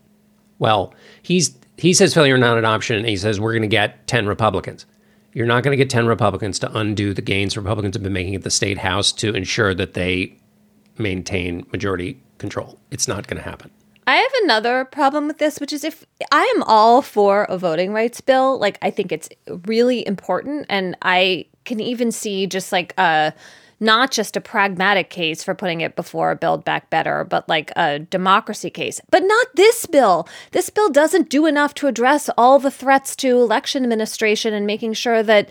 [0.58, 3.68] Well, he's he says failure is not an option, and he says we're going to
[3.68, 4.86] get 10 Republicans.
[5.34, 8.36] You're not going to get 10 Republicans to undo the gains Republicans have been making
[8.36, 10.38] at the state house to ensure that they
[10.98, 12.78] maintain majority control.
[12.90, 13.70] It's not going to happen.
[14.06, 17.92] I have another problem with this, which is if I am all for a voting
[17.92, 19.28] rights bill, like I think it's
[19.66, 23.32] really important, and I can even see just like a
[23.80, 27.98] not just a pragmatic case for putting it before Build Back Better, but like a
[27.98, 29.00] democracy case.
[29.10, 30.28] But not this bill.
[30.52, 34.94] This bill doesn't do enough to address all the threats to election administration and making
[34.94, 35.48] sure that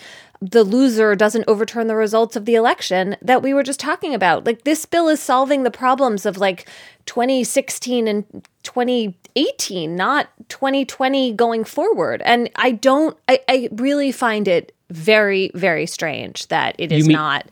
[0.52, 4.46] the loser doesn't overturn the results of the election that we were just talking about.
[4.46, 6.68] Like this bill is solving the problems of like
[7.06, 8.26] 2016 and
[8.64, 12.22] 2018, not 2020 going forward.
[12.26, 17.16] And I don't, I, I really find it very, very strange that it is mean-
[17.16, 17.48] not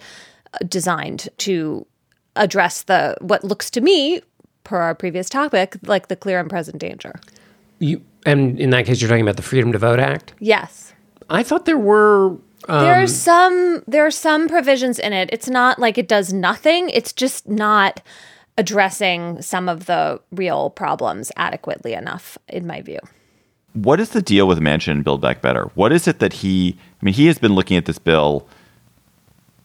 [0.53, 1.85] uh, designed to
[2.35, 4.21] address the what looks to me
[4.63, 7.19] per our previous topic like the clear and present danger
[7.79, 10.93] you and in that case you're talking about the freedom to vote act yes
[11.29, 15.29] i thought there were um, there are some there are some provisions in it.
[15.31, 16.89] It's not like it does nothing.
[16.89, 18.01] It's just not
[18.57, 22.99] addressing some of the real problems adequately enough in my view.
[23.73, 25.71] What is the deal with Manchin and build back better?
[25.75, 28.47] What is it that he i mean he has been looking at this bill.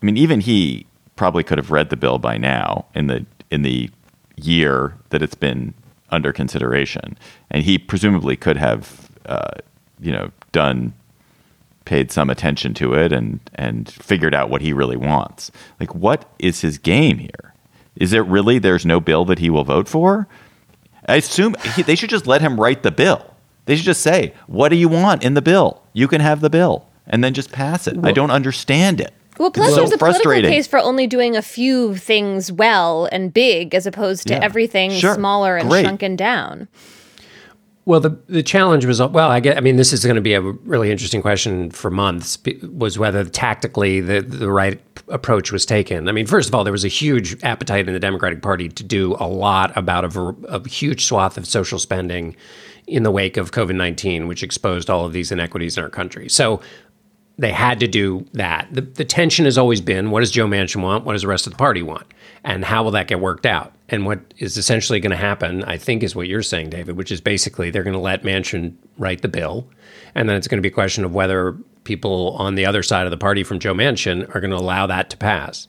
[0.03, 3.63] I mean, even he probably could have read the bill by now in the in
[3.63, 3.91] the
[4.37, 5.75] year that it's been
[6.11, 7.19] under consideration,
[7.51, 9.51] and he presumably could have, uh,
[9.99, 10.93] you know, done
[11.87, 15.51] paid some attention to it and and figured out what he really wants.
[15.81, 17.55] Like, what is his game here?
[17.97, 20.29] Is it really there's no bill that he will vote for?
[21.09, 23.35] I assume he, they should just let him write the bill.
[23.65, 25.83] They should just say, "What do you want in the bill?
[25.95, 27.97] You can have the bill," and then just pass it.
[27.97, 29.15] Well, I don't understand it.
[29.39, 33.75] Well, plus there's a political case for only doing a few things well and big,
[33.75, 34.41] as opposed to yeah.
[34.43, 35.15] everything sure.
[35.15, 35.85] smaller and Great.
[35.85, 36.69] shrunken down.
[37.87, 39.31] Well, the the challenge was well.
[39.31, 39.57] I get.
[39.57, 42.37] I mean, this is going to be a really interesting question for months.
[42.63, 46.09] Was whether tactically the the right approach was taken.
[46.09, 48.83] I mean, first of all, there was a huge appetite in the Democratic Party to
[48.83, 52.35] do a lot about a, a huge swath of social spending
[52.89, 56.29] in the wake of COVID nineteen, which exposed all of these inequities in our country.
[56.29, 56.61] So
[57.39, 58.69] they had to do that.
[58.73, 61.05] The, the tension has always been what does Joe Manchin want?
[61.05, 62.07] What does the rest of the party want?
[62.45, 63.73] And how will that get worked out?
[63.89, 67.13] And what is essentially going to happen, I think, is what you're saying, David, which
[67.13, 69.69] is basically they're going to let Manchin write the bill.
[70.15, 73.07] And then it's going to be a question of whether people on the other side
[73.07, 75.69] of the party from Joe Manchin are going to allow that to pass.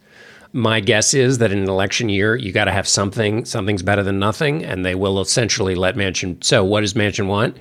[0.53, 4.01] My guess is that in an election year, you got to have something, something's better
[4.01, 6.41] than nothing, and they will essentially let Manchin.
[6.43, 7.57] So, what does Manchin want?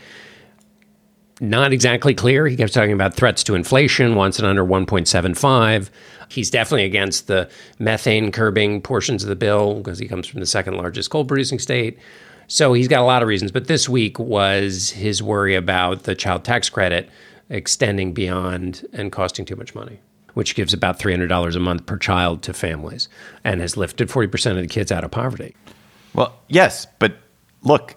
[1.40, 2.46] Not exactly clear.
[2.46, 5.90] He kept talking about threats to inflation, wants it under 1.75.
[6.29, 10.46] He's definitely against the methane curbing portions of the bill because he comes from the
[10.46, 11.99] second largest coal producing state.
[12.49, 13.53] So he's got a lot of reasons.
[13.53, 17.09] But this week was his worry about the child tax credit
[17.51, 20.01] extending beyond and costing too much money,
[20.35, 23.09] which gives about $300 a month per child to families
[23.44, 25.55] and has lifted 40% of the kids out of poverty.
[26.14, 27.16] Well, yes, but
[27.62, 27.94] look,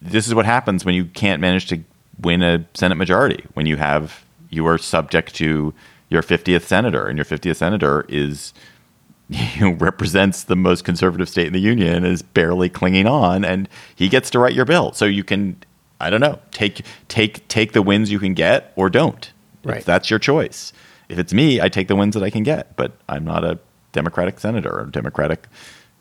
[0.00, 1.82] this is what happens when you can't manage to
[2.18, 5.72] win a Senate majority when you have you are subject to
[6.08, 8.52] your 50th senator, and your 50th senator is
[9.28, 13.68] you know, represents the most conservative state in the union is barely clinging on, and
[13.94, 14.92] he gets to write your bill.
[14.92, 15.56] So you can,
[16.00, 19.32] I don't know, take take take the wins you can get or don't.
[19.62, 19.78] Right.
[19.78, 20.72] If that's your choice.
[21.08, 23.58] If it's me, I take the wins that I can get, but I'm not a
[23.92, 25.46] Democratic senator or Democratic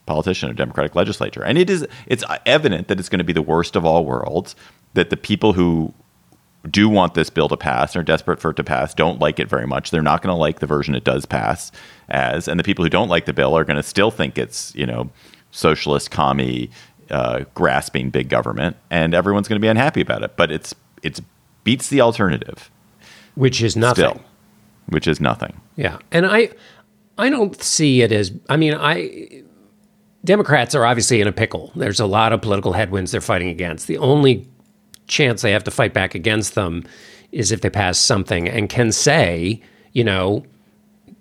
[0.06, 1.44] politician or Democratic legislature.
[1.44, 4.56] And it is it's evident that it's going to be the worst of all worlds.
[4.94, 5.94] That the people who
[6.70, 9.40] do want this bill to pass and are desperate for it to pass don't like
[9.40, 9.92] it very much.
[9.92, 11.72] They're not going to like the version it does pass
[12.10, 14.74] as, and the people who don't like the bill are going to still think it's
[14.76, 15.10] you know
[15.52, 16.70] socialist, commie,
[17.10, 20.36] uh, grasping big government, and everyone's going to be unhappy about it.
[20.36, 21.22] But it's it's
[21.64, 22.70] beats the alternative,
[23.36, 24.10] which is nothing.
[24.10, 24.22] Still,
[24.90, 25.60] which is nothing.
[25.76, 26.50] Yeah, and I
[27.18, 28.32] I don't see it as.
[28.50, 29.44] I mean, I
[30.26, 31.72] Democrats are obviously in a pickle.
[31.76, 33.88] There's a lot of political headwinds they're fighting against.
[33.88, 34.48] The only
[35.10, 36.84] chance they have to fight back against them
[37.32, 39.62] is if they pass something and can say,
[39.94, 40.46] you know,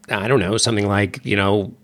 [0.09, 1.75] I don't know, something like, you know,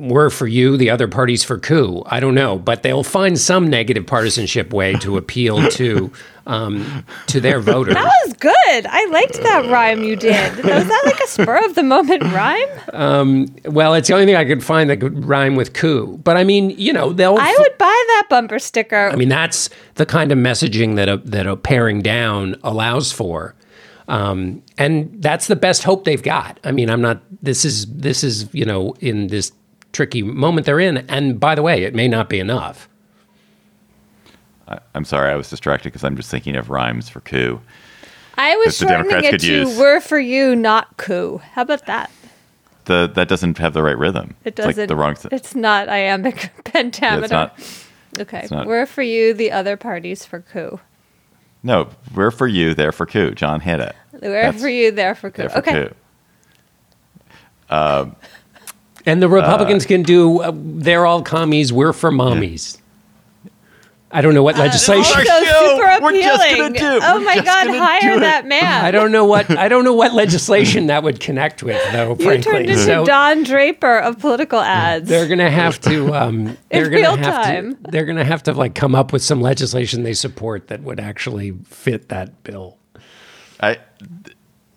[0.00, 2.02] we're for you, the other party's for coup.
[2.06, 6.10] I don't know, but they'll find some negative partisanship way to appeal to
[6.46, 7.94] um, to their voters.
[7.94, 8.86] That was good.
[8.86, 10.56] I liked that rhyme you did.
[10.56, 12.68] Was that like a spur of the moment rhyme?
[12.92, 16.18] Um, well, it's the only thing I could find that could rhyme with coup.
[16.24, 17.36] But I mean, you know, they'll.
[17.38, 19.10] I would buy that bumper sticker.
[19.10, 23.54] I mean, that's the kind of messaging that a, that a paring down allows for.
[24.08, 26.58] Um, and that's the best hope they've got.
[26.64, 27.22] I mean, I'm not.
[27.42, 29.52] This is this is you know in this
[29.92, 30.98] tricky moment they're in.
[31.08, 32.88] And by the way, it may not be enough.
[34.68, 37.60] I, am sorry, I was distracted because I'm just thinking of rhymes for coup.
[38.36, 39.78] I was shortening it to use.
[39.78, 42.10] "We're for you, not coup." How about that?
[42.86, 44.34] The that doesn't have the right rhythm.
[44.44, 44.70] It doesn't.
[44.70, 45.14] It's like the wrong.
[45.14, 47.24] Th- it's not iambic pentameter.
[47.24, 47.58] It's not.
[48.18, 49.34] Okay, it's not, we're for you.
[49.34, 50.80] The other parties for coup.
[51.62, 52.74] No, we're for you.
[52.74, 53.32] They're for coup.
[53.32, 53.94] John hit it.
[54.12, 54.90] We're That's, for you.
[54.90, 55.42] They're for coup.
[55.42, 55.88] They're for okay.
[55.88, 55.94] Coup.
[57.68, 58.16] Um,
[59.06, 60.40] and the Republicans uh, can do.
[60.40, 61.72] Uh, they're all commies.
[61.72, 62.80] We're for mommies.
[64.12, 65.20] I don't know what legislation.
[65.20, 66.74] Uh, so super appealing.
[67.02, 67.68] oh my God!
[67.68, 68.84] Hire that man.
[68.84, 72.10] I don't know what I don't know what legislation that would connect with, though.
[72.10, 75.08] You frankly, turned into so, Don Draper of political ads.
[75.08, 76.10] They're going to have to.
[76.20, 77.76] Um, they're going to have time.
[77.76, 77.90] to.
[77.90, 80.98] They're going to have to like come up with some legislation they support that would
[80.98, 82.76] actually fit that bill.
[83.60, 83.78] I.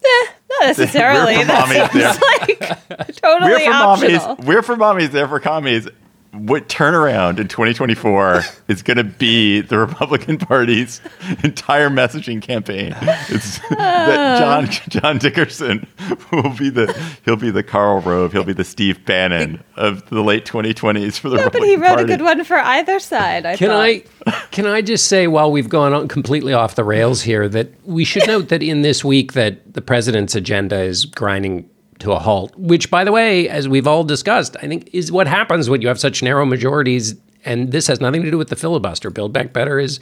[0.06, 0.28] Eh,
[0.60, 1.38] not necessarily.
[1.38, 4.20] We're for mommies, like totally we're for optional.
[4.20, 5.88] Mommies, we're for mommies, they're for commies
[6.34, 11.00] what turnaround in 2024 is going to be the Republican Party's
[11.44, 12.96] entire messaging campaign.
[13.30, 14.72] It's that John uh.
[14.90, 15.88] John Dickerson
[16.32, 16.92] will be the
[17.24, 21.30] he'll be the Karl Rove, he'll be the Steve Bannon of the late 2020s for
[21.30, 22.04] the yeah, Republican but he wrote Party.
[22.04, 23.46] a good one for either side.
[23.46, 23.82] I can thought.
[24.28, 27.72] I can I just say while we've gone on completely off the rails here that
[27.86, 31.70] we should note that in this week that the president's agenda is grinding
[32.04, 35.26] to a halt, which, by the way, as we've all discussed, I think is what
[35.26, 37.16] happens when you have such narrow majorities.
[37.46, 39.10] And this has nothing to do with the filibuster.
[39.10, 40.00] Build Back Better is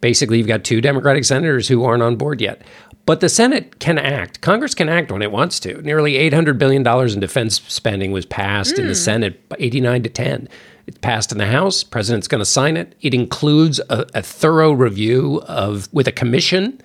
[0.00, 2.62] basically you've got two Democratic senators who aren't on board yet.
[3.04, 4.40] But the Senate can act.
[4.40, 5.82] Congress can act when it wants to.
[5.82, 8.80] Nearly $800 billion in defense spending was passed mm.
[8.80, 8.98] in the hmm.
[8.98, 10.48] Senate, 89 to 10.
[10.86, 11.82] It's passed in the House.
[11.82, 12.94] President's going to sign it.
[13.00, 16.80] It includes a, a thorough review of with a commission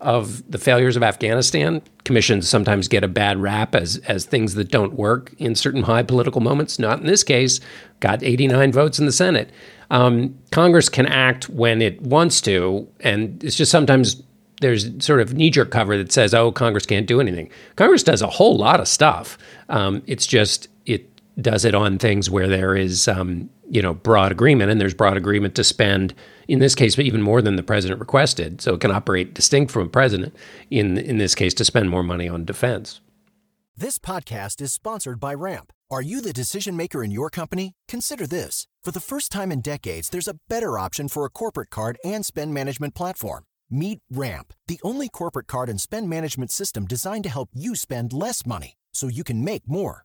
[0.00, 1.82] of the failures of Afghanistan.
[2.04, 6.02] Commissions sometimes get a bad rap as as things that don't work in certain high
[6.02, 6.78] political moments.
[6.78, 7.60] Not in this case.
[8.00, 9.50] Got 89 votes in the Senate.
[9.90, 14.22] Um, Congress can act when it wants to, and it's just sometimes
[14.60, 18.22] there's sort of knee jerk cover that says, "Oh, Congress can't do anything." Congress does
[18.22, 19.38] a whole lot of stuff.
[19.68, 20.68] Um, it's just
[21.40, 25.16] does it on things where there is, um, you know, broad agreement, and there's broad
[25.16, 26.14] agreement to spend,
[26.46, 28.60] in this case, even more than the president requested.
[28.60, 30.34] So it can operate distinct from a president,
[30.70, 33.00] in in this case, to spend more money on defense.
[33.76, 35.72] This podcast is sponsored by Ramp.
[35.90, 37.74] Are you the decision maker in your company?
[37.88, 41.70] Consider this: for the first time in decades, there's a better option for a corporate
[41.70, 43.44] card and spend management platform.
[43.70, 48.12] Meet Ramp, the only corporate card and spend management system designed to help you spend
[48.12, 50.04] less money so you can make more.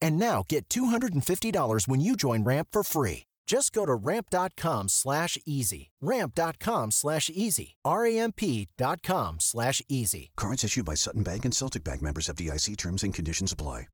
[0.00, 3.24] And now get $250 when you join Ramp for free.
[3.46, 5.90] Just go to ramp.com slash easy.
[6.00, 7.76] Ramp.com slash easy.
[7.84, 10.30] R-A-M-P.com slash easy.
[10.36, 13.88] Cards issued by Sutton Bank and Celtic Bank members of FDIC terms and conditions apply.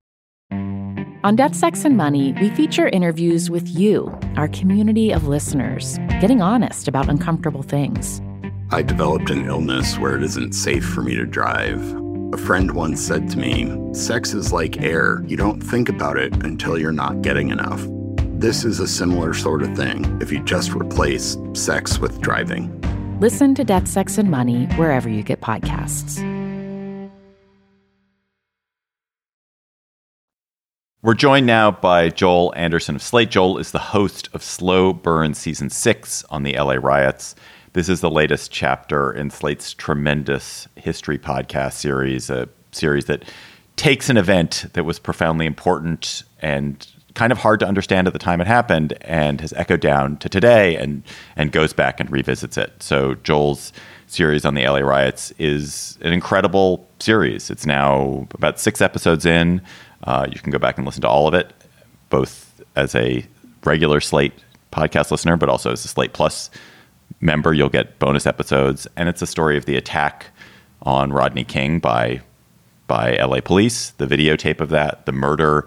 [1.22, 6.40] On Debt, Sex, and Money, we feature interviews with you, our community of listeners, getting
[6.40, 8.22] honest about uncomfortable things.
[8.70, 11.82] I developed an illness where it isn't safe for me to drive.
[12.32, 15.24] A friend once said to me, Sex is like air.
[15.26, 17.84] You don't think about it until you're not getting enough.
[18.38, 22.80] This is a similar sort of thing if you just replace sex with driving.
[23.18, 26.20] Listen to Debt, Sex, and Money wherever you get podcasts.
[31.02, 33.30] We're joined now by Joel Anderson of Slate.
[33.30, 37.34] Joel is the host of Slow Burn Season 6 on the LA riots.
[37.72, 43.22] This is the latest chapter in Slate's tremendous history podcast series, a series that
[43.76, 48.18] takes an event that was profoundly important and kind of hard to understand at the
[48.18, 51.04] time it happened and has echoed down to today and
[51.36, 52.72] and goes back and revisits it.
[52.82, 53.72] So Joel's
[54.08, 57.50] series on the LA riots is an incredible series.
[57.50, 59.62] It's now about 6 episodes in.
[60.02, 61.52] Uh, you can go back and listen to all of it,
[62.08, 63.24] both as a
[63.62, 64.34] regular Slate
[64.72, 66.50] podcast listener, but also as a Slate Plus
[67.20, 67.52] member.
[67.52, 70.26] You'll get bonus episodes, and it's a story of the attack
[70.82, 72.22] on Rodney King by
[72.86, 75.64] by LA police, the videotape of that, the murder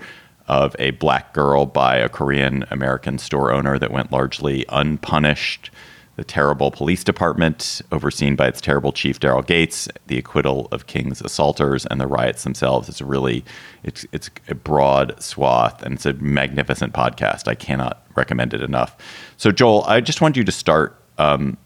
[0.47, 5.71] of a black girl by a Korean American store owner that went largely unpunished
[6.15, 11.21] the terrible police department, overseen by its terrible chief Daryl Gates, the acquittal of King's
[11.21, 12.87] assaulters, and the riots themselves.
[12.87, 13.43] It's a really
[13.83, 17.47] it's it's a broad swath, and it's a magnificent podcast.
[17.47, 18.95] I cannot recommend it enough.
[19.37, 20.99] So, Joel, I just want you to start.
[21.17, 21.57] Um,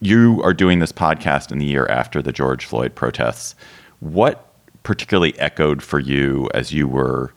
[0.00, 3.54] you are doing this podcast in the year after the George Floyd protests.
[4.00, 4.52] What
[4.82, 7.32] particularly echoed for you as you were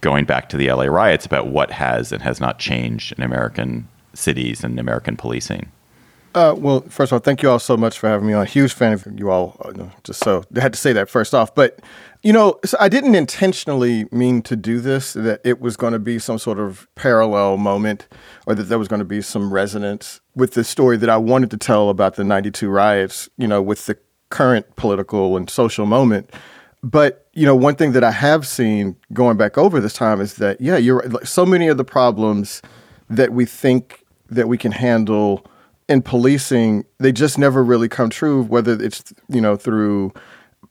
[0.00, 3.88] going back to the LA riots about what has and has not changed in American
[4.14, 5.70] cities and American policing?
[6.36, 8.44] Uh, well, first of all, thank you all so much for having me on.
[8.44, 9.56] Huge fan of you all.
[9.58, 11.54] Uh, just so I had to say that first off.
[11.54, 11.80] But
[12.22, 15.14] you know, so I didn't intentionally mean to do this.
[15.14, 18.06] That it was going to be some sort of parallel moment,
[18.46, 21.50] or that there was going to be some resonance with the story that I wanted
[21.52, 23.30] to tell about the '92 riots.
[23.38, 23.96] You know, with the
[24.28, 26.30] current political and social moment.
[26.82, 30.34] But you know, one thing that I have seen going back over this time is
[30.34, 31.24] that yeah, you're.
[31.24, 32.60] So many of the problems
[33.08, 35.46] that we think that we can handle
[35.88, 40.12] in policing, they just never really come true, whether it's, you know, through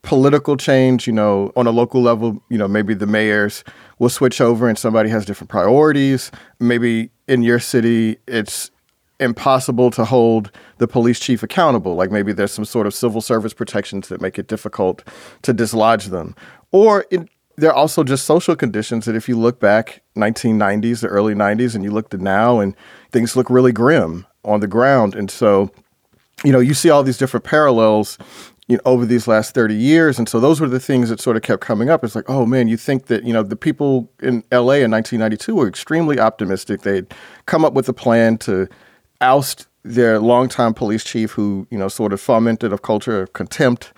[0.02, 3.64] political change, you know, on a local level, you know, maybe the mayors
[3.98, 6.30] will switch over and somebody has different priorities.
[6.60, 8.70] Maybe in your city, it's
[9.18, 11.94] impossible to hold the police chief accountable.
[11.94, 15.02] Like maybe there's some sort of civil service protections that make it difficult
[15.42, 16.36] to dislodge them.
[16.72, 21.08] Or in, there are also just social conditions that if you look back 1990s, the
[21.08, 22.76] early 90s, and you look to now and
[23.10, 25.14] things look really grim on the ground.
[25.14, 25.70] And so,
[26.44, 28.18] you know, you see all these different parallels
[28.68, 30.18] you know, over these last 30 years.
[30.18, 32.02] And so those were the things that sort of kept coming up.
[32.02, 35.54] It's like, oh man, you think that, you know, the people in LA in 1992
[35.54, 36.82] were extremely optimistic.
[36.82, 37.06] They'd
[37.46, 38.68] come up with a plan to
[39.20, 43.92] oust their longtime police chief who, you know, sort of fomented a culture of contempt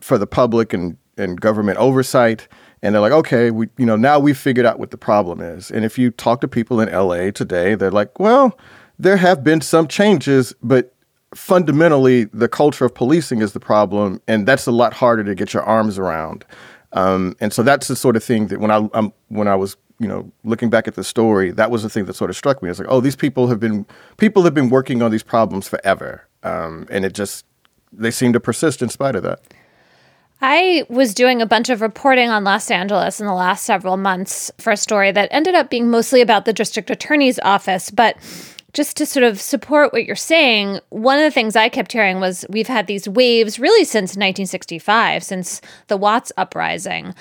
[0.00, 2.46] for the public and, and government oversight.
[2.80, 5.70] And they're like, okay, we, you know, now we've figured out what the problem is.
[5.70, 8.56] And if you talk to people in LA today, they're like, well,
[9.02, 10.94] there have been some changes, but
[11.34, 15.52] fundamentally, the culture of policing is the problem, and that's a lot harder to get
[15.52, 16.44] your arms around.
[16.92, 19.76] Um, and so that's the sort of thing that when I um, when I was
[19.98, 22.62] you know looking back at the story, that was the thing that sort of struck
[22.62, 22.70] me.
[22.70, 23.86] It's like, oh, these people have been
[24.18, 27.44] people have been working on these problems forever, um, and it just
[27.92, 29.40] they seem to persist in spite of that.
[30.44, 34.50] I was doing a bunch of reporting on Los Angeles in the last several months
[34.58, 37.90] for a story that ended up being mostly about the district attorney's office.
[37.90, 38.16] But
[38.72, 42.20] just to sort of support what you're saying, one of the things I kept hearing
[42.20, 47.14] was we've had these waves really since 1965, since the Watts uprising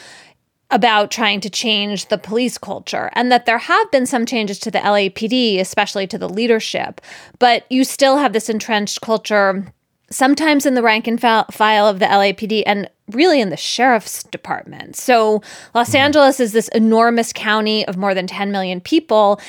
[0.69, 4.71] about trying to change the police culture and that there have been some changes to
[4.71, 7.01] the LAPD, especially to the leadership,
[7.39, 9.65] but you still have this entrenched culture
[10.09, 14.95] sometimes in the rank and file of the LAPD and really in the sheriff's department.
[14.95, 15.41] So,
[15.73, 15.97] Los mm-hmm.
[15.97, 19.39] Angeles is this enormous county of more than 10 million people.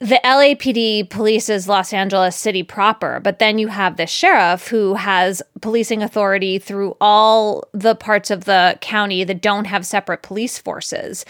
[0.00, 5.42] The LAPD polices Los Angeles City proper, but then you have the sheriff who has
[5.60, 11.24] policing authority through all the parts of the county that don't have separate police forces.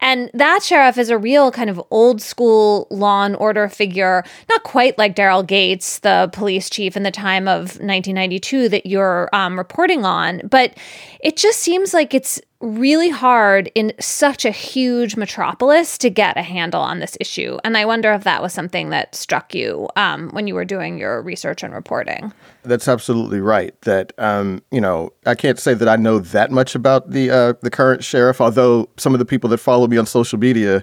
[0.00, 4.64] And that sheriff is a real kind of old school law and order figure, not
[4.64, 9.56] quite like Daryl Gates, the police chief in the time of 1992 that you're um,
[9.56, 10.76] reporting on, but
[11.20, 16.42] it just seems like it's really hard in such a huge metropolis to get a
[16.42, 17.56] handle on this issue.
[17.62, 20.98] And I wonder if that was something that struck you um, when you were doing
[20.98, 22.32] your research and reporting.
[22.64, 23.80] That's absolutely right.
[23.82, 27.52] That um, you know, I can't say that I know that much about the uh,
[27.62, 30.82] the current sheriff, although some of the people that follow me on social media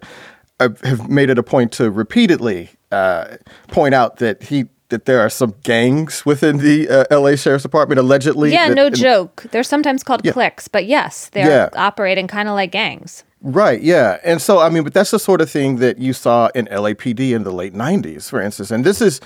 [0.59, 3.35] have made it a point to repeatedly uh,
[3.67, 7.99] point out that he that there are some gangs within the uh, LA Sheriff's Department
[7.99, 8.51] allegedly.
[8.51, 9.45] Yeah, that, no and, joke.
[9.51, 10.31] They're sometimes called yeah.
[10.31, 11.69] cliques, but yes, they're yeah.
[11.75, 13.23] operating kind of like gangs.
[13.41, 14.19] Right, yeah.
[14.23, 17.31] And so I mean, but that's the sort of thing that you saw in LAPD
[17.31, 18.71] in the late 90s, for instance.
[18.71, 19.21] And this is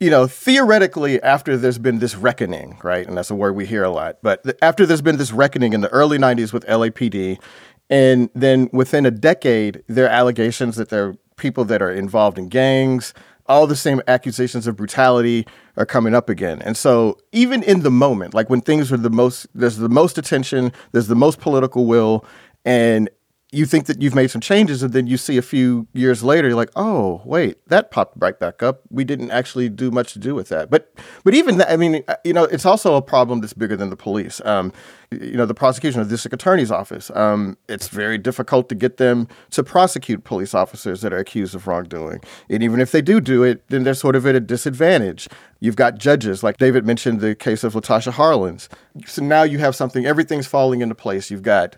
[0.00, 3.06] you know, theoretically, after there's been this reckoning, right?
[3.06, 4.18] And that's a word we hear a lot.
[4.22, 7.40] But th- after there's been this reckoning in the early 90s with LAPD,
[7.90, 12.38] and then within a decade, there are allegations that there are people that are involved
[12.38, 13.12] in gangs,
[13.48, 15.46] all the same accusations of brutality
[15.76, 16.60] are coming up again.
[16.62, 20.18] And so even in the moment, like when things are the most there's the most
[20.18, 22.24] attention, there's the most political will
[22.64, 23.08] and
[23.50, 26.48] you think that you've made some changes and then you see a few years later
[26.48, 28.82] you're like oh wait that popped right back up.
[28.90, 30.70] We didn't actually do much to do with that.
[30.70, 30.92] But
[31.24, 33.90] but even that i mean uh, you know it's also a problem that's bigger than
[33.90, 34.40] the police.
[34.44, 34.72] Um,
[35.10, 38.98] you know the prosecution of the district attorney's office um, it's very difficult to get
[38.98, 42.20] them to prosecute police officers that are accused of wrongdoing.
[42.50, 45.28] And even if they do do it then they're sort of at a disadvantage.
[45.60, 48.68] You've got judges like david mentioned the case of latasha harlins.
[49.06, 51.30] So now you have something everything's falling into place.
[51.30, 51.76] You've got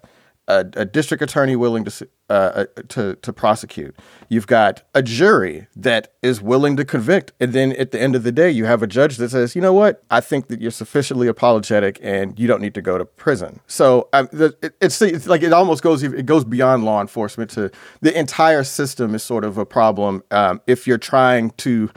[0.51, 3.94] a, a district attorney willing to uh, uh, to to prosecute.
[4.28, 8.22] You've got a jury that is willing to convict, and then at the end of
[8.22, 10.03] the day, you have a judge that says, "You know what?
[10.11, 14.09] I think that you're sufficiently apologetic, and you don't need to go to prison." So
[14.12, 17.70] um, the, it, it's, it's like it almost goes it goes beyond law enforcement to
[18.01, 21.90] the entire system is sort of a problem um, if you're trying to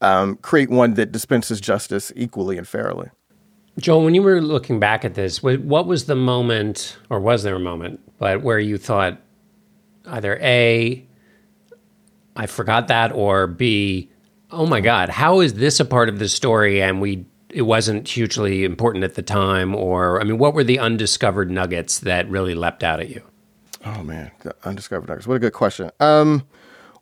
[0.00, 3.10] um, create one that dispenses justice equally and fairly.
[3.78, 7.54] Joel, when you were looking back at this, what was the moment, or was there
[7.54, 9.20] a moment, but where you thought
[10.04, 11.06] either A,
[12.34, 14.10] I forgot that, or B,
[14.50, 18.06] oh my God, how is this a part of the story and we it wasn't
[18.06, 19.74] hugely important at the time?
[19.74, 23.22] Or I mean, what were the undiscovered nuggets that really leapt out at you?
[23.84, 25.26] Oh man, the undiscovered nuggets.
[25.26, 25.90] What a good question.
[26.00, 26.46] Um,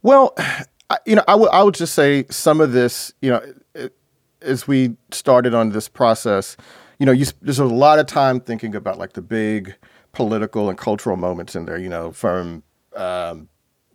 [0.02, 0.34] well,
[0.90, 3.42] I, you know, I would I would just say some of this, you know,
[4.46, 6.56] as we started on this process,
[6.98, 9.74] you know, you, there's a lot of time thinking about like the big
[10.12, 11.78] political and cultural moments in there.
[11.78, 12.62] You know, from
[12.94, 13.48] um,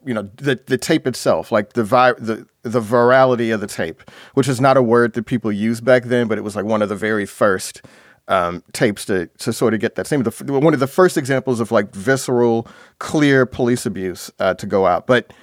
[0.05, 4.01] you know the the tape itself, like the vi- the the virality of the tape,
[4.33, 6.81] which is not a word that people used back then, but it was like one
[6.81, 7.81] of the very first
[8.27, 11.59] um, tapes to to sort of get that same the, one of the first examples
[11.59, 12.67] of like visceral,
[12.99, 15.07] clear police abuse uh, to go out.
[15.07, 15.33] But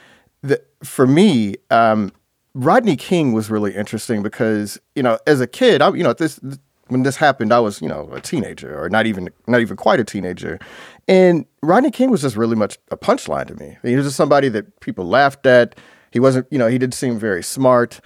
[0.43, 2.13] the, for me, um,
[2.59, 6.41] Rodney King was really interesting because you know, as a kid, I, you know, this
[6.89, 10.01] when this happened, I was you know a teenager or not even not even quite
[10.01, 10.59] a teenager,
[11.07, 13.79] and Rodney King was just really much a punchline to me.
[13.83, 15.77] He was just somebody that people laughed at.
[16.11, 18.01] He wasn't, you know, he didn't seem very smart,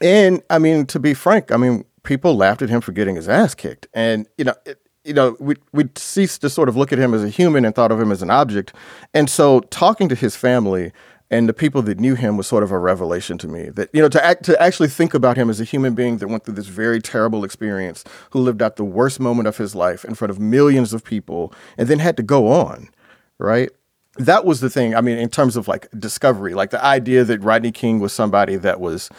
[0.00, 3.28] and I mean, to be frank, I mean, people laughed at him for getting his
[3.28, 4.54] ass kicked, and you know.
[4.64, 7.64] It, you know, we we ceased to sort of look at him as a human
[7.64, 8.74] and thought of him as an object.
[9.14, 10.90] And so, talking to his family
[11.30, 14.00] and the people that knew him was sort of a revelation to me that you
[14.00, 16.54] know to act to actually think about him as a human being that went through
[16.54, 20.30] this very terrible experience who lived out the worst moment of his life in front
[20.30, 22.88] of millions of people and then had to go on
[23.38, 23.70] right?
[24.18, 27.42] That was the thing i mean in terms of like discovery like the idea that
[27.42, 29.10] rodney king was somebody that was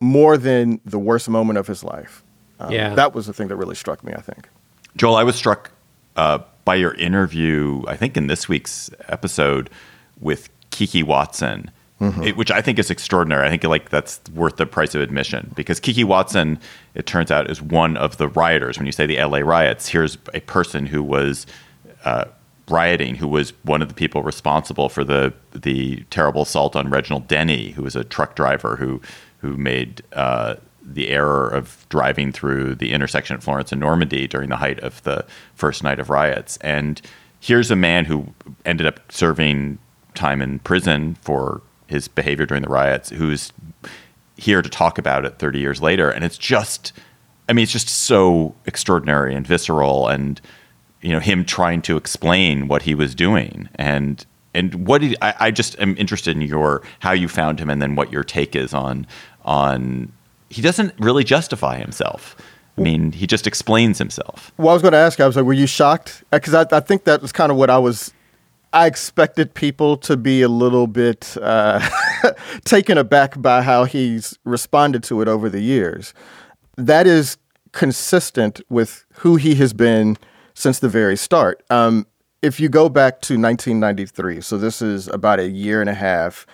[0.00, 2.22] more than the worst moment of his life.
[2.58, 2.94] Um, yeah.
[2.94, 4.48] that was the thing that really struck me i think.
[4.96, 5.72] Joel i was struck
[6.16, 9.68] uh, by your interview i think in this week's episode
[10.20, 11.70] with Kiki Watson,
[12.02, 12.22] mm-hmm.
[12.22, 13.46] it, which I think is extraordinary.
[13.46, 16.60] I think like that's worth the price of admission because Kiki Watson,
[16.94, 18.76] it turns out, is one of the rioters.
[18.76, 21.46] When you say the LA riots, here's a person who was
[22.04, 22.26] uh,
[22.68, 27.26] rioting, who was one of the people responsible for the the terrible assault on Reginald
[27.26, 29.00] Denny, who was a truck driver who
[29.38, 34.50] who made uh, the error of driving through the intersection at Florence and Normandy during
[34.50, 35.24] the height of the
[35.54, 36.58] first night of riots.
[36.58, 37.00] And
[37.40, 38.34] here's a man who
[38.66, 39.78] ended up serving
[40.16, 43.52] time in prison for his behavior during the riots, who's
[44.36, 46.10] here to talk about it 30 years later.
[46.10, 46.92] And it's just,
[47.48, 50.40] I mean, it's just so extraordinary and visceral and,
[51.00, 53.68] you know, him trying to explain what he was doing.
[53.76, 57.70] And, and what did I, I just am interested in your, how you found him
[57.70, 59.06] and then what your take is on,
[59.44, 60.12] on
[60.48, 62.36] he doesn't really justify himself.
[62.78, 64.52] I mean, he just explains himself.
[64.58, 65.18] Well, I was going to ask.
[65.18, 66.22] I was like, were you shocked?
[66.30, 68.12] Uh, because I, I think that was kind of what I was.
[68.76, 71.80] I expected people to be a little bit uh,
[72.66, 76.12] taken aback by how he's responded to it over the years.
[76.76, 77.38] That is
[77.72, 80.18] consistent with who he has been
[80.52, 81.64] since the very start.
[81.70, 82.06] Um,
[82.42, 86.46] if you go back to 1993, so this is about a year and a half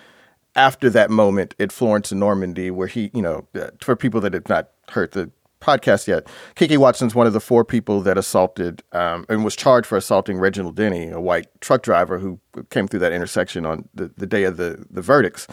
[0.55, 4.33] after that moment at Florence and Normandy, where he, you know, uh, for people that
[4.33, 5.33] have not heard the
[5.63, 9.87] podcast yet, Kiki Watson's one of the four people that assaulted um, and was charged
[9.87, 12.39] for assaulting Reginald Denny, a white truck driver who
[12.71, 15.47] came through that intersection on the, the day of the, the verdicts.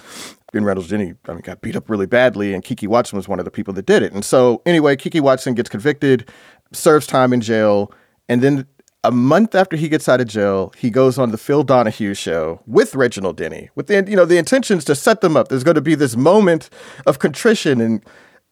[0.54, 3.40] And Reginald Denny, I mean, got beat up really badly, and Kiki Watson was one
[3.40, 4.14] of the people that did it.
[4.14, 6.28] And so, anyway, Kiki Watson gets convicted,
[6.74, 7.94] serves time in jail,
[8.28, 8.66] and then
[9.04, 12.62] a month after he gets out of jail, he goes on the Phil Donahue show
[12.66, 15.48] with Reginald Denny, with the you know the intentions to set them up.
[15.48, 16.70] There's going to be this moment
[17.06, 18.04] of contrition, and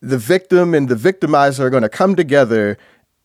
[0.02, 2.78] the victim and the victimizer are going to come together.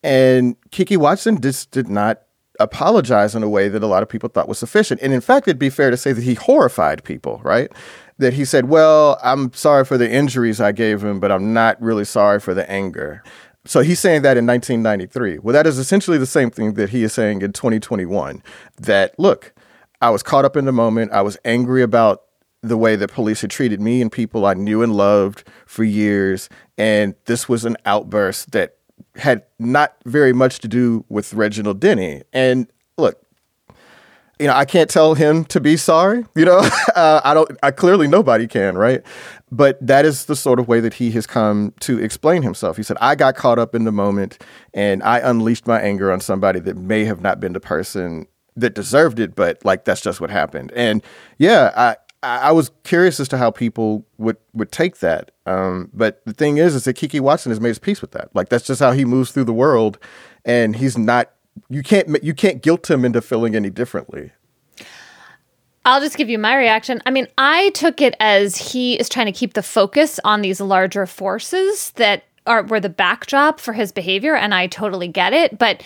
[0.02, 2.22] And Kiki Watson just did not
[2.60, 5.00] apologize in a way that a lot of people thought was sufficient.
[5.02, 7.70] And in fact, it'd be fair to say that he horrified people, right?
[8.18, 11.80] That he said, "Well, I'm sorry for the injuries I gave him, but I'm not
[11.80, 13.22] really sorry for the anger."
[13.64, 15.38] So he's saying that in 1993.
[15.38, 18.42] Well, that is essentially the same thing that he is saying in 2021
[18.78, 19.52] that, look,
[20.00, 21.12] I was caught up in the moment.
[21.12, 22.22] I was angry about
[22.62, 26.48] the way that police had treated me and people I knew and loved for years.
[26.78, 28.76] And this was an outburst that
[29.16, 32.22] had not very much to do with Reginald Denny.
[32.32, 32.66] And
[32.96, 33.22] look,
[34.42, 36.24] you know, I can't tell him to be sorry.
[36.34, 36.58] You know,
[36.96, 37.56] uh, I don't.
[37.62, 39.02] I clearly nobody can, right?
[39.52, 42.76] But that is the sort of way that he has come to explain himself.
[42.76, 44.42] He said, "I got caught up in the moment,
[44.74, 48.74] and I unleashed my anger on somebody that may have not been the person that
[48.74, 51.02] deserved it, but like that's just what happened." And
[51.38, 51.96] yeah, I.
[52.22, 55.32] I was curious as to how people would, would take that.
[55.44, 58.28] Um, but the thing is, is that Kiki Watson has made his peace with that.
[58.34, 59.98] Like that's just how he moves through the world,
[60.44, 61.32] and he's not
[61.68, 64.32] you can't you can't guilt him into feeling any differently.
[65.84, 67.02] I'll just give you my reaction.
[67.06, 70.60] I mean, I took it as he is trying to keep the focus on these
[70.60, 75.58] larger forces that are were the backdrop for his behavior, and I totally get it.
[75.58, 75.82] But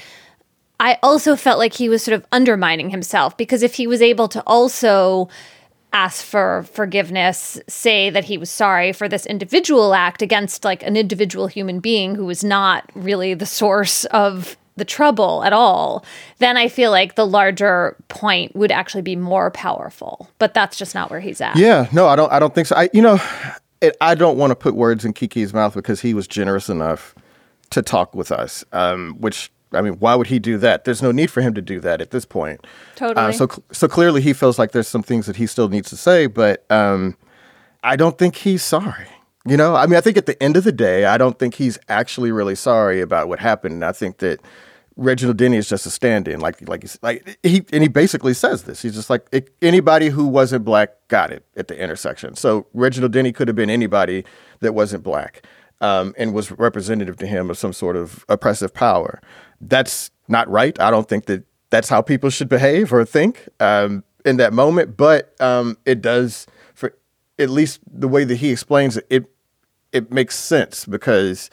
[0.79, 4.29] I also felt like he was sort of undermining himself because if he was able
[4.29, 5.31] to also
[5.97, 10.95] ask for forgiveness, say that he was sorry for this individual act against like an
[10.95, 16.05] individual human being who was not really the source of the trouble at all,
[16.37, 20.29] then I feel like the larger point would actually be more powerful.
[20.39, 21.57] But that's just not where he's at.
[21.57, 22.31] Yeah, no, I don't.
[22.31, 22.77] I don't think so.
[22.77, 23.19] I, you know,
[23.81, 27.15] it, I don't want to put words in Kiki's mouth because he was generous enough
[27.71, 28.67] to talk with us.
[28.73, 30.85] Um, which I mean, why would he do that?
[30.85, 32.67] There's no need for him to do that at this point.
[32.95, 33.27] Totally.
[33.27, 35.97] Uh, so, so clearly, he feels like there's some things that he still needs to
[35.97, 37.17] say, but um,
[37.83, 39.09] I don't think he's sorry.
[39.45, 41.55] You know, I mean, I think at the end of the day, I don't think
[41.55, 43.85] he's actually really sorry about what happened.
[43.85, 44.41] I think that
[44.97, 48.81] Reginald Denny is just a stand-in, like like like he and he basically says this.
[48.83, 52.35] He's just like it, anybody who wasn't black got it at the intersection.
[52.35, 54.25] So Reginald Denny could have been anybody
[54.61, 55.47] that wasn't black
[55.83, 59.21] um, and was representative to him of some sort of oppressive power.
[59.61, 60.79] That's not right.
[60.81, 64.97] I don't think that that's how people should behave or think um, in that moment.
[64.97, 66.95] But um, it does, for
[67.39, 69.25] at least the way that he explains it, it
[69.93, 71.51] it makes sense because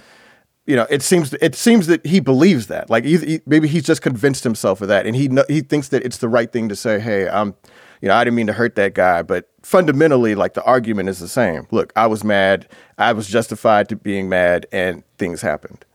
[0.65, 2.89] you know, it seems it seems that he believes that.
[2.89, 6.05] Like he, he, maybe he's just convinced himself of that, and he he thinks that
[6.05, 6.99] it's the right thing to say.
[6.99, 7.55] Hey, I'm,
[8.01, 11.19] you know, I didn't mean to hurt that guy, but fundamentally, like the argument is
[11.19, 11.67] the same.
[11.71, 12.69] Look, I was mad.
[12.97, 15.85] I was justified to being mad, and things happened.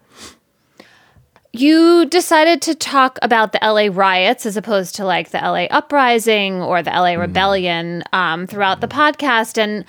[1.53, 6.61] You decided to talk about the LA riots as opposed to like the LA uprising
[6.61, 7.21] or the LA mm-hmm.
[7.23, 9.85] rebellion um, throughout the podcast, and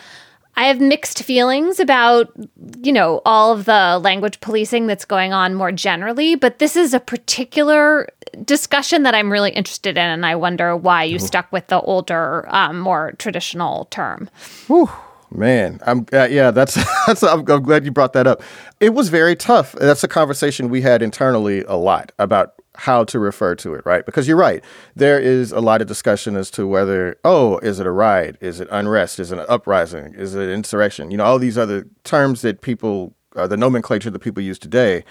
[0.56, 2.34] I have mixed feelings about,
[2.82, 6.94] you know, all of the language policing that's going on more generally, but this is
[6.94, 8.10] a particular
[8.44, 12.46] discussion that I'm really interested in, and I wonder why you stuck with the older,
[12.54, 14.30] um, more traditional term.
[14.68, 14.90] Whew.
[15.32, 16.52] Man, I'm uh, yeah.
[16.52, 16.76] That's
[17.08, 17.24] that's.
[17.24, 18.42] I'm, I'm glad you brought that up.
[18.80, 19.74] It was very tough.
[19.74, 24.06] That's a conversation we had internally a lot about how to refer to it, right?
[24.06, 24.64] Because you're right.
[24.96, 28.38] There is a lot of discussion as to whether, oh, is it a riot?
[28.40, 29.20] Is it unrest?
[29.20, 30.14] Is it an uprising?
[30.16, 31.12] Is it insurrection?
[31.12, 35.04] You know, all these other terms that people, uh, the nomenclature that people use today,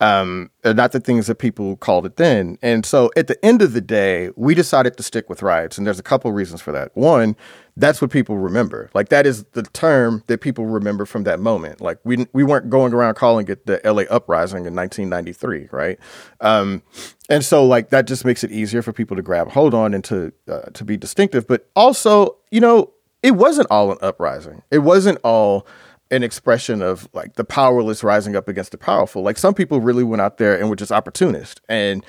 [0.00, 2.58] um, not the things that people called it then.
[2.62, 5.78] And so at the end of the day, we decided to stick with riots.
[5.78, 6.90] And there's a couple reasons for that.
[6.96, 7.36] One,
[7.76, 8.90] that's what people remember.
[8.92, 11.80] Like that is the term that people remember from that moment.
[11.80, 15.98] Like we we weren't going around calling it the LA uprising in 1993, right?
[16.40, 16.82] Um,
[17.28, 20.04] and so like that just makes it easier for people to grab hold on and
[20.04, 21.46] to uh, to be distinctive.
[21.46, 22.92] But also, you know,
[23.22, 24.62] it wasn't all an uprising.
[24.70, 25.66] It wasn't all
[26.10, 29.22] an expression of like the powerless rising up against the powerful.
[29.22, 32.04] Like some people really went out there and were just opportunists and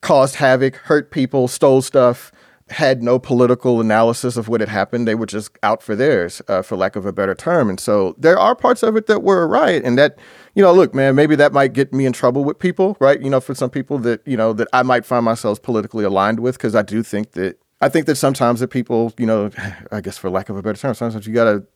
[0.00, 2.32] caused havoc, hurt people, stole stuff
[2.70, 5.06] had no political analysis of what had happened.
[5.06, 7.68] They were just out for theirs, uh, for lack of a better term.
[7.68, 10.18] And so there are parts of it that were a riot, and that,
[10.54, 13.20] you know, look, man, maybe that might get me in trouble with people, right?
[13.20, 16.40] You know, for some people that you know that I might find myself politically aligned
[16.40, 19.50] with, because I do think that I think that sometimes that people, you know,
[19.92, 21.66] I guess for lack of a better term, sometimes you got to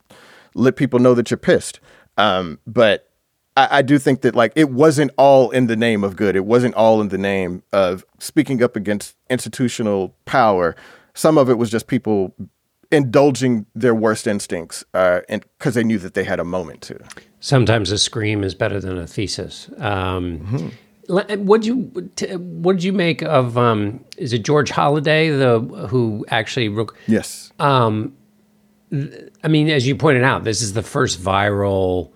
[0.55, 1.81] let people know that you're pissed.
[2.17, 3.09] Um, but
[3.57, 6.37] I, I, do think that like it wasn't all in the name of good.
[6.37, 10.75] It wasn't all in the name of speaking up against institutional power.
[11.15, 12.35] Some of it was just people
[12.91, 16.99] indulging their worst instincts, uh, and because they knew that they had a moment to.
[17.41, 19.69] Sometimes a scream is better than a thesis.
[19.79, 21.45] Um, mm-hmm.
[21.47, 23.57] What you what did you make of?
[23.57, 26.69] Um, is it George Holliday the who actually?
[26.69, 26.95] Wrote?
[27.07, 27.51] Yes.
[27.59, 28.15] Um,
[28.93, 32.13] I mean, as you pointed out, this is the first viral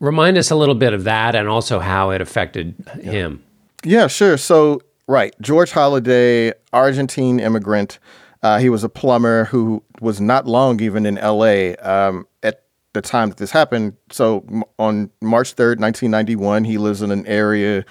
[0.00, 3.10] Remind us a little bit of that and also how it affected yeah.
[3.10, 3.44] him.
[3.84, 4.38] Yeah, sure.
[4.38, 7.98] So, right, George Holliday, Argentine immigrant.
[8.42, 13.02] Uh, he was a plumber who was not long even in LA um, at the
[13.02, 13.94] time that this happened.
[14.10, 14.46] So,
[14.78, 17.84] on March 3rd, 1991, he lives in an area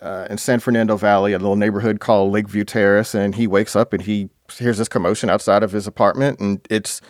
[0.00, 3.92] uh, in San Fernando Valley, a little neighborhood called Lakeview Terrace, and he wakes up
[3.92, 7.00] and he hears this commotion outside of his apartment, and it's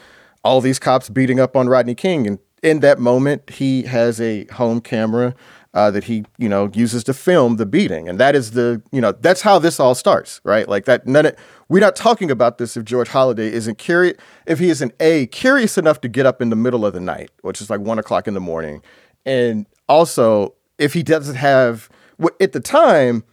[0.45, 4.45] all these cops beating up on Rodney King and in that moment, he has a
[4.47, 5.35] home camera
[5.75, 9.01] uh, that he, you know, uses to film the beating, and that is the, you
[9.01, 10.69] know, that's how this all starts, right?
[10.69, 11.07] Like that.
[11.07, 11.37] None of,
[11.69, 14.17] we're not talking about this if George Holliday isn't curious,
[14.47, 17.31] if he isn't a curious enough to get up in the middle of the night,
[17.43, 18.83] which is like one o'clock in the morning,
[19.25, 21.89] and also if he doesn't have,
[22.41, 23.25] at the time,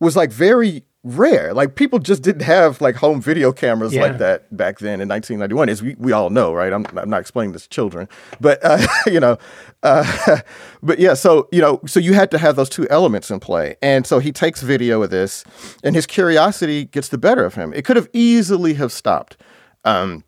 [0.00, 1.54] was like very rare.
[1.54, 4.02] Like people just didn't have like home video cameras yeah.
[4.02, 6.72] like that back then in 1991, as we, we all know, right?
[6.72, 8.08] I'm, I'm not explaining this to children,
[8.40, 9.38] but uh, you know,
[9.82, 10.40] uh,
[10.82, 11.14] but yeah.
[11.14, 14.18] So you know, so you had to have those two elements in play, and so
[14.18, 15.44] he takes video of this,
[15.82, 17.72] and his curiosity gets the better of him.
[17.72, 19.36] It could have easily have stopped.
[19.84, 20.24] Um,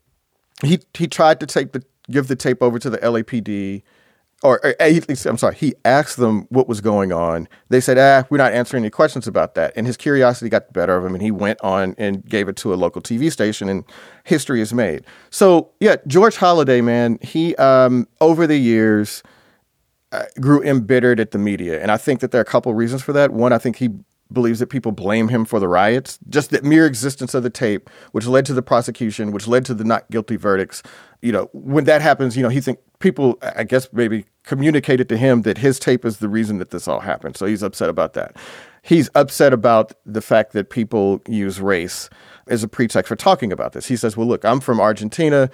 [0.62, 3.82] he he tried to take the give the tape over to the LAPD
[4.42, 7.48] or, or I'm sorry, he asked them what was going on.
[7.68, 9.72] They said, ah, we're not answering any questions about that.
[9.76, 12.56] And his curiosity got the better of him, and he went on and gave it
[12.56, 13.84] to a local TV station, and
[14.24, 15.04] history is made.
[15.30, 19.22] So, yeah, George Holliday, man, he, um, over the years,
[20.10, 21.80] uh, grew embittered at the media.
[21.80, 23.32] And I think that there are a couple reasons for that.
[23.32, 23.90] One, I think he
[24.32, 26.18] believes that people blame him for the riots.
[26.28, 29.74] Just the mere existence of the tape, which led to the prosecution, which led to
[29.74, 30.82] the not guilty verdicts.
[31.20, 35.16] You know, when that happens, you know, he think people, I guess, maybe communicated to
[35.16, 37.36] him that his tape is the reason that this all happened.
[37.36, 38.36] So he's upset about that.
[38.82, 42.10] He's upset about the fact that people use race
[42.48, 43.86] as a pretext for talking about this.
[43.86, 45.50] He says, Well, look, I'm from Argentina.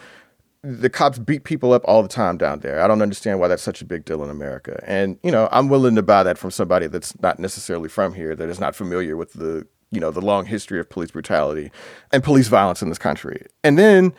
[0.62, 2.82] The cops beat people up all the time down there.
[2.82, 4.82] I don't understand why that's such a big deal in America.
[4.86, 8.34] And, you know, I'm willing to buy that from somebody that's not necessarily from here,
[8.34, 11.70] that is not familiar with the, you know, the long history of police brutality
[12.12, 13.46] and police violence in this country.
[13.62, 14.12] And then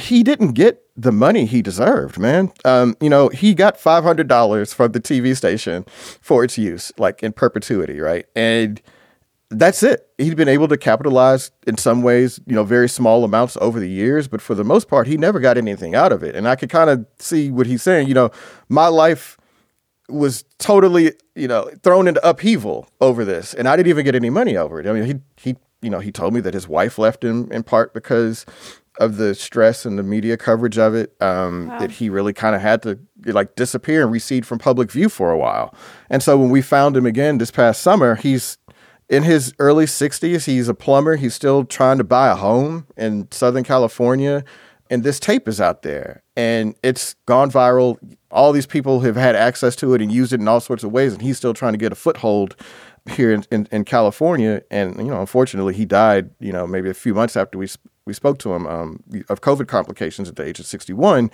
[0.00, 2.52] he didn't get the money he deserved, man.
[2.64, 5.84] Um, you know, he got five hundred dollars from the TV station
[6.20, 8.26] for its use, like in perpetuity, right?
[8.34, 8.80] And
[9.58, 10.08] that's it.
[10.18, 13.88] He'd been able to capitalize in some ways, you know, very small amounts over the
[13.88, 16.34] years, but for the most part, he never got anything out of it.
[16.34, 18.08] And I could kind of see what he's saying.
[18.08, 18.30] You know,
[18.68, 19.36] my life
[20.08, 24.30] was totally, you know, thrown into upheaval over this, and I didn't even get any
[24.30, 24.86] money over it.
[24.86, 27.62] I mean, he he, you know, he told me that his wife left him in
[27.62, 28.46] part because
[28.98, 31.78] of the stress and the media coverage of it um, wow.
[31.80, 35.30] that he really kind of had to like disappear and recede from public view for
[35.30, 35.74] a while.
[36.10, 38.58] And so when we found him again this past summer, he's
[39.08, 40.46] in his early 60s.
[40.46, 41.16] He's a plumber.
[41.16, 44.44] He's still trying to buy a home in Southern California.
[44.90, 47.96] And this tape is out there and it's gone viral.
[48.30, 50.92] All these people have had access to it and used it in all sorts of
[50.92, 51.12] ways.
[51.14, 52.54] And he's still trying to get a foothold
[53.10, 54.62] here in, in, in, California.
[54.70, 57.68] And, you know, unfortunately, he died, you know, maybe a few months after we
[58.06, 61.30] we spoke to him um, of COVID complications at the age of 61.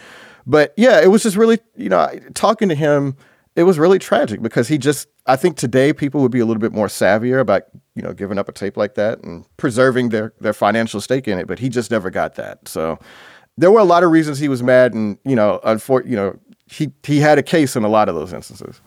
[0.46, 3.16] But yeah, it was just really, you know, talking to him,
[3.56, 6.60] it was really tragic because he just, I think today people would be a little
[6.60, 10.32] bit more savvier about, you know, giving up a tape like that and preserving their,
[10.40, 11.46] their financial stake in it.
[11.46, 12.68] But he just never got that.
[12.68, 12.98] So
[13.58, 14.94] there were a lot of reasons he was mad.
[14.94, 18.14] And, you know, unfor- you know, he, he had a case in a lot of
[18.14, 18.80] those instances.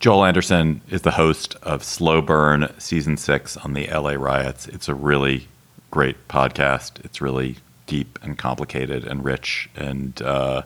[0.00, 4.68] Joel Anderson is the host of Slow Burn Season 6 on the LA riots.
[4.68, 5.48] It's a really
[5.90, 7.04] great podcast.
[7.04, 7.56] It's really
[7.86, 10.62] deep and complicated and rich, and uh,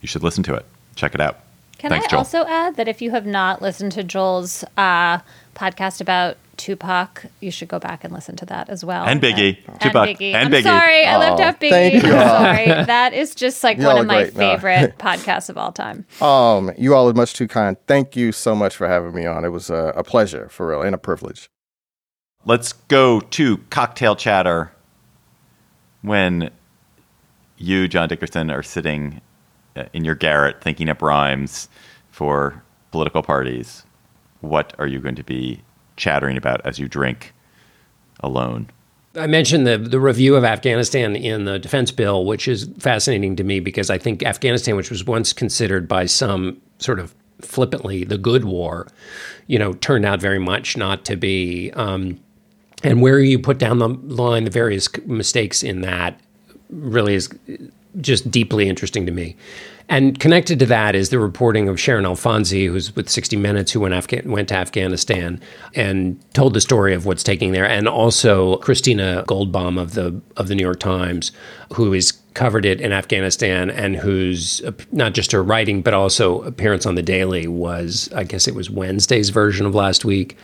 [0.00, 0.66] you should listen to it.
[0.96, 1.43] Check it out.
[1.78, 2.18] Can Thanks, I Joel.
[2.18, 5.18] also add that if you have not listened to Joel's uh,
[5.54, 9.04] podcast about Tupac, you should go back and listen to that as well.
[9.04, 9.58] And Biggie.
[9.66, 10.32] And Tupac Biggie.
[10.34, 10.62] and I'm Biggie.
[10.62, 11.70] sorry, I left Aw, out Biggie.
[11.70, 12.12] thank you.
[12.14, 12.66] I'm sorry.
[12.86, 14.36] That is just like Y'all one of my great.
[14.36, 14.40] No.
[14.56, 16.06] favorite podcasts of all time.
[16.20, 17.76] Oh, you all are much too kind.
[17.86, 19.44] Thank you so much for having me on.
[19.44, 21.50] It was a, a pleasure, for real, and a privilege.
[22.46, 24.70] Let's go to cocktail chatter
[26.02, 26.50] when
[27.56, 29.20] you, John Dickerson, are sitting
[29.92, 31.68] in your garret thinking up rhymes
[32.10, 33.84] for political parties.
[34.40, 35.62] What are you going to be
[35.96, 37.32] chattering about as you drink
[38.20, 38.68] alone?
[39.16, 43.44] I mentioned the the review of Afghanistan in the defense bill, which is fascinating to
[43.44, 48.18] me because I think Afghanistan, which was once considered by some sort of flippantly the
[48.18, 48.88] good war,
[49.46, 51.70] you know, turned out very much not to be.
[51.72, 52.20] Um,
[52.82, 56.20] and where you put down the line, the various mistakes in that
[56.70, 57.30] really is
[58.00, 59.36] just deeply interesting to me.
[59.88, 63.80] And connected to that is the reporting of Sharon Alfonsi, who's with 60 Minutes, who
[63.80, 65.40] went, Afga- went to Afghanistan
[65.74, 70.48] and told the story of what's taking there, and also Christina Goldbaum of the of
[70.48, 71.32] the New York Times,
[71.74, 76.86] who has covered it in Afghanistan and whose not just her writing but also appearance
[76.86, 80.36] on the Daily was, I guess it was Wednesday's version of last week,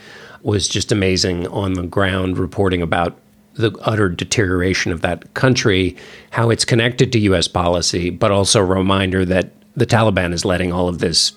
[0.43, 3.19] was just amazing on the ground reporting about
[3.61, 5.97] the utter deterioration of that country,
[6.31, 7.49] how it's connected to U.S.
[7.49, 11.33] policy, but also a reminder that the Taliban is letting all of this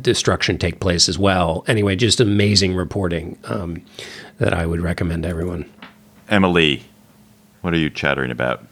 [0.00, 1.64] destruction take place as well.
[1.68, 3.82] Anyway, just amazing reporting um,
[4.38, 5.70] that I would recommend to everyone.
[6.28, 6.82] Emily,
[7.60, 8.66] what are you chattering about?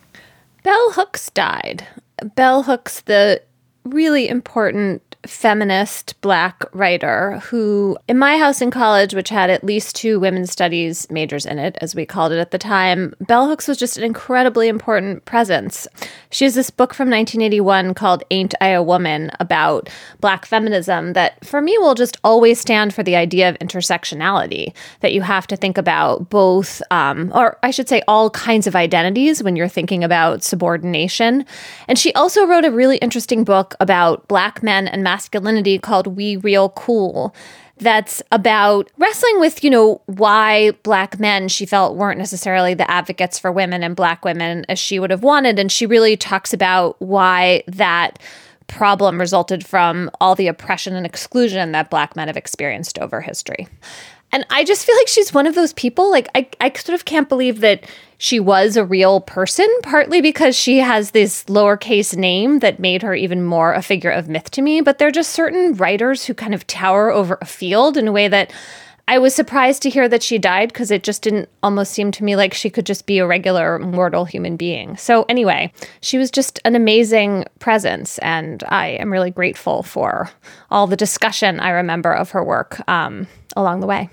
[0.62, 1.86] Bell Hooks died.
[2.34, 3.42] Bell Hooks, the
[3.84, 9.96] really important feminist black writer who, in my house in college, which had at least
[9.96, 13.68] two women's studies majors in it, as we called it at the time, Bell Hooks
[13.68, 15.86] was just an incredibly important presence.
[16.30, 19.88] She has this book from 1981 called Ain't I a Woman about
[20.20, 25.12] black feminism that, for me, will just always stand for the idea of intersectionality, that
[25.12, 29.42] you have to think about both, um, or I should say, all kinds of identities
[29.42, 31.44] when you're thinking about subordination.
[31.88, 36.36] And she also wrote a really interesting book about black men and masculinity called We
[36.38, 37.32] Real Cool
[37.76, 43.38] that's about wrestling with, you know, why black men she felt weren't necessarily the advocates
[43.38, 45.60] for women and black women as she would have wanted.
[45.60, 48.18] And she really talks about why that
[48.66, 53.68] problem resulted from all the oppression and exclusion that black men have experienced over history.
[54.35, 56.11] And I just feel like she's one of those people.
[56.11, 57.85] Like, I, I sort of can't believe that
[58.18, 63.14] she was a real person, partly because she has this lowercase name that made her
[63.14, 64.80] even more a figure of myth to me.
[64.80, 68.12] But there are just certain writers who kind of tower over a field in a
[68.12, 68.53] way that
[69.07, 72.24] I was surprised to hear that she died because it just didn't almost seem to
[72.24, 74.97] me like she could just be a regular mortal human being.
[74.97, 80.28] So, anyway, she was just an amazing presence, and I am really grateful for
[80.72, 84.11] all the discussion I remember of her work um, along the way.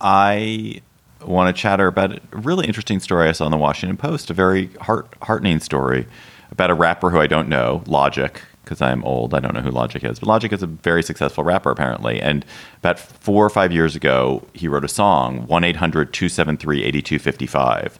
[0.00, 0.82] I
[1.24, 4.34] want to chatter about a really interesting story I saw in the Washington Post, a
[4.34, 6.06] very heart heartening story
[6.50, 9.34] about a rapper who I don't know, Logic, because I'm old.
[9.34, 12.20] I don't know who Logic is, but Logic is a very successful rapper apparently.
[12.20, 12.44] And
[12.78, 17.98] about four or five years ago, he wrote a song, 1 800 273 8255.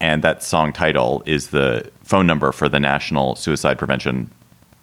[0.00, 4.30] And that song title is the phone number for the National Suicide Prevention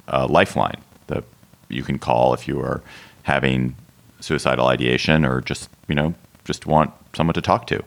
[0.08, 1.24] uh, Lifeline that
[1.70, 2.82] you can call if you are
[3.24, 3.76] having
[4.20, 6.14] suicidal ideation or just, you know,
[6.48, 7.84] just want someone to talk to.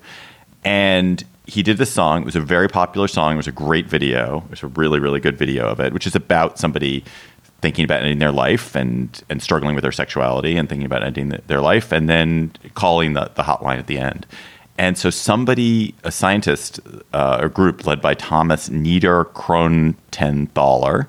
[0.65, 2.23] And he did this song.
[2.23, 3.33] It was a very popular song.
[3.33, 4.45] It was a great video.
[4.45, 7.03] It was a really, really good video of it, which is about somebody
[7.61, 11.31] thinking about ending their life and, and struggling with their sexuality and thinking about ending
[11.31, 14.27] the, their life and then calling the, the hotline at the end.
[14.79, 16.81] And so somebody, a scientist,
[17.13, 21.07] uh, a group led by Thomas Niederkrotenthaler,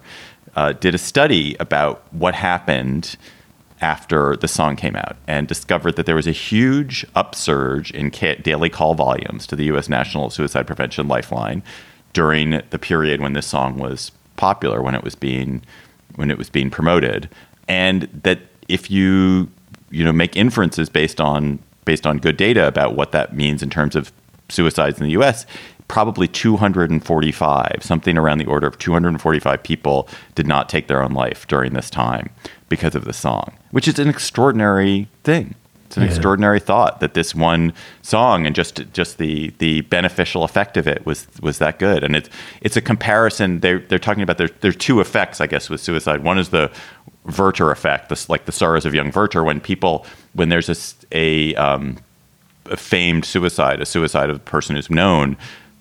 [0.55, 3.15] uh, did a study about what happened
[3.81, 8.69] after the song came out and discovered that there was a huge upsurge in daily
[8.69, 9.89] call volumes to the U.S.
[9.89, 11.63] National Suicide Prevention Lifeline
[12.13, 15.61] during the period when this song was popular, when it was being
[16.15, 17.29] when it was being promoted,
[17.67, 19.49] and that if you
[19.89, 23.69] you know make inferences based on based on good data about what that means in
[23.69, 24.11] terms of
[24.49, 25.45] suicides in the U.S.,
[25.91, 31.45] probably 245, something around the order of 245 people did not take their own life
[31.47, 32.29] during this time
[32.69, 35.53] because of the song, which is an extraordinary thing.
[35.87, 36.09] It's an yeah.
[36.09, 37.73] extraordinary thought that this one
[38.03, 42.05] song and just just the the beneficial effect of it was was that good.
[42.05, 42.29] And it's
[42.61, 43.59] it's a comparison.
[43.59, 46.23] They're they're talking about there there's two effects, I guess, with suicide.
[46.23, 46.71] One is the
[47.37, 50.77] Werther effect, this like the sorrows of young Werther, when people when there's a
[51.11, 51.97] a, um,
[52.67, 55.35] a famed suicide, a suicide of a person who's known,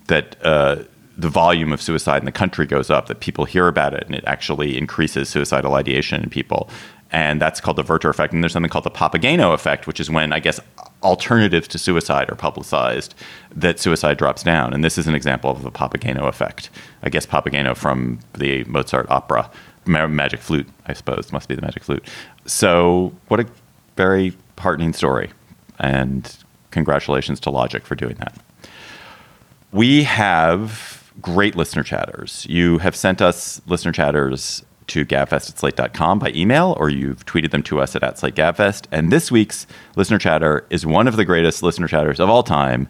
[0.07, 0.77] that uh,
[1.17, 4.15] the volume of suicide in the country goes up, that people hear about it, and
[4.15, 6.71] it actually increases suicidal ideation in people
[7.13, 8.33] and that's called the Werther effect.
[8.33, 10.61] And there's something called the Papageno effect, which is when I guess
[11.03, 13.15] alternatives to suicide are publicized,
[13.55, 14.73] that suicide drops down.
[14.73, 16.71] And this is an example of the Papageno effect.
[17.03, 19.51] I guess Papageno from the Mozart opera,
[19.87, 22.07] Magic Flute, I suppose must be the Magic Flute.
[22.47, 23.47] So what a
[23.97, 25.31] very heartening story,
[25.79, 26.37] and
[26.71, 28.35] congratulations to Logic for doing that.
[29.73, 32.47] We have great listener chatters.
[32.49, 37.53] You have sent us listener chatters to gabfest at slate.com by email, or you've tweeted
[37.53, 38.87] them to us at, at slate gabfest.
[38.91, 42.89] And this week's listener chatter is one of the greatest listener chatters of all time.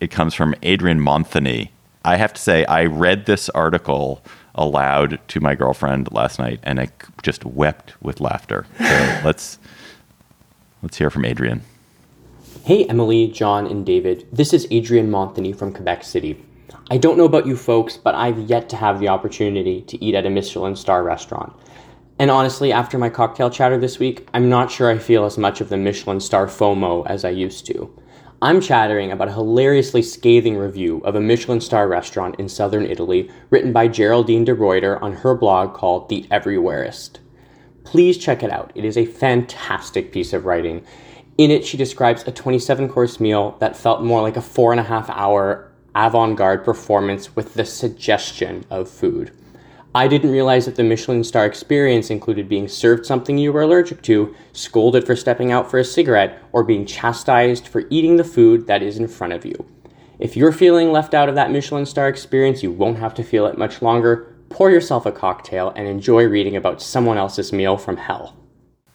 [0.00, 1.72] It comes from Adrian Monthony.
[2.02, 4.24] I have to say, I read this article
[4.54, 6.88] aloud to my girlfriend last night, and I
[7.22, 8.66] just wept with laughter.
[8.78, 9.58] So let's
[10.82, 11.60] let's hear from Adrian.
[12.62, 14.28] Hey, Emily, John, and David.
[14.30, 16.44] This is Adrian Monthony from Quebec City.
[16.90, 20.14] I don't know about you folks, but I've yet to have the opportunity to eat
[20.14, 21.54] at a Michelin star restaurant.
[22.18, 25.62] And honestly, after my cocktail chatter this week, I'm not sure I feel as much
[25.62, 27.90] of the Michelin star FOMO as I used to.
[28.42, 33.30] I'm chattering about a hilariously scathing review of a Michelin star restaurant in southern Italy
[33.48, 37.20] written by Geraldine DeRuiter on her blog called The Everywhereist.
[37.84, 38.70] Please check it out.
[38.74, 40.84] It is a fantastic piece of writing.
[41.40, 44.78] In it, she describes a 27 course meal that felt more like a four and
[44.78, 49.32] a half hour avant garde performance with the suggestion of food.
[49.94, 54.02] I didn't realize that the Michelin star experience included being served something you were allergic
[54.02, 58.66] to, scolded for stepping out for a cigarette, or being chastised for eating the food
[58.66, 59.64] that is in front of you.
[60.18, 63.46] If you're feeling left out of that Michelin star experience, you won't have to feel
[63.46, 64.36] it much longer.
[64.50, 68.36] Pour yourself a cocktail and enjoy reading about someone else's meal from hell.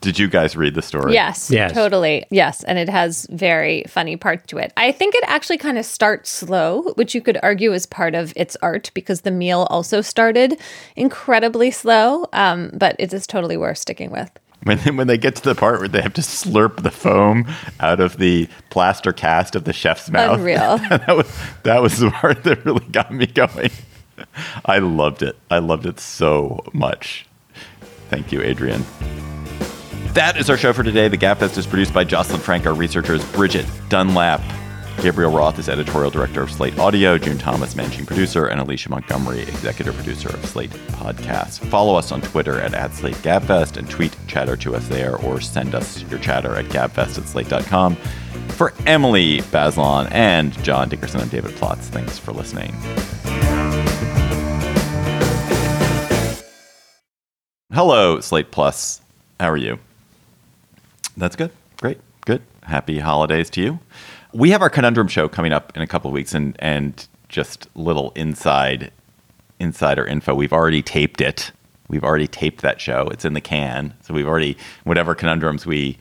[0.05, 1.13] Did you guys read the story?
[1.13, 2.27] Yes, yes, totally.
[2.29, 4.71] Yes, and it has very funny parts to it.
[4.77, 8.31] I think it actually kind of starts slow, which you could argue is part of
[8.35, 10.59] its art because the meal also started
[10.95, 14.29] incredibly slow, um, but it is totally worth sticking with.
[14.61, 17.47] When they, when they get to the part where they have to slurp the foam
[17.79, 20.77] out of the plaster cast of the chef's mouth, unreal.
[20.89, 23.71] that was that was the part that really got me going.
[24.65, 25.35] I loved it.
[25.49, 27.25] I loved it so much.
[28.09, 28.85] Thank you, Adrian.
[30.15, 31.09] That is our show for today.
[31.09, 32.65] The Gabfest is produced by Jocelyn Frank.
[32.65, 34.41] Our researchers Bridget Dunlap.
[35.01, 39.41] Gabriel Roth is editorial director of Slate Audio, June Thomas, managing producer, and Alicia Montgomery,
[39.41, 41.59] executive producer of Slate Podcasts.
[41.67, 45.75] Follow us on Twitter at, at Gabfest and tweet chatter to us there or send
[45.75, 47.97] us your chatter at gabfest at slate.com.
[48.51, 51.89] For Emily Bazelon and John Dickerson, I'm David Plotz.
[51.89, 52.71] Thanks for listening.
[57.73, 59.01] Hello, Slate Plus.
[59.41, 59.77] How are you?
[61.17, 61.51] That's good.
[61.77, 61.99] Great.
[62.25, 62.41] Good.
[62.63, 63.79] Happy holidays to you.
[64.33, 67.67] We have our conundrum show coming up in a couple of weeks, and and just
[67.75, 68.91] little inside
[69.59, 70.33] insider info.
[70.35, 71.51] We've already taped it.
[71.87, 73.07] We've already taped that show.
[73.11, 73.93] It's in the can.
[74.01, 75.97] So we've already whatever conundrums we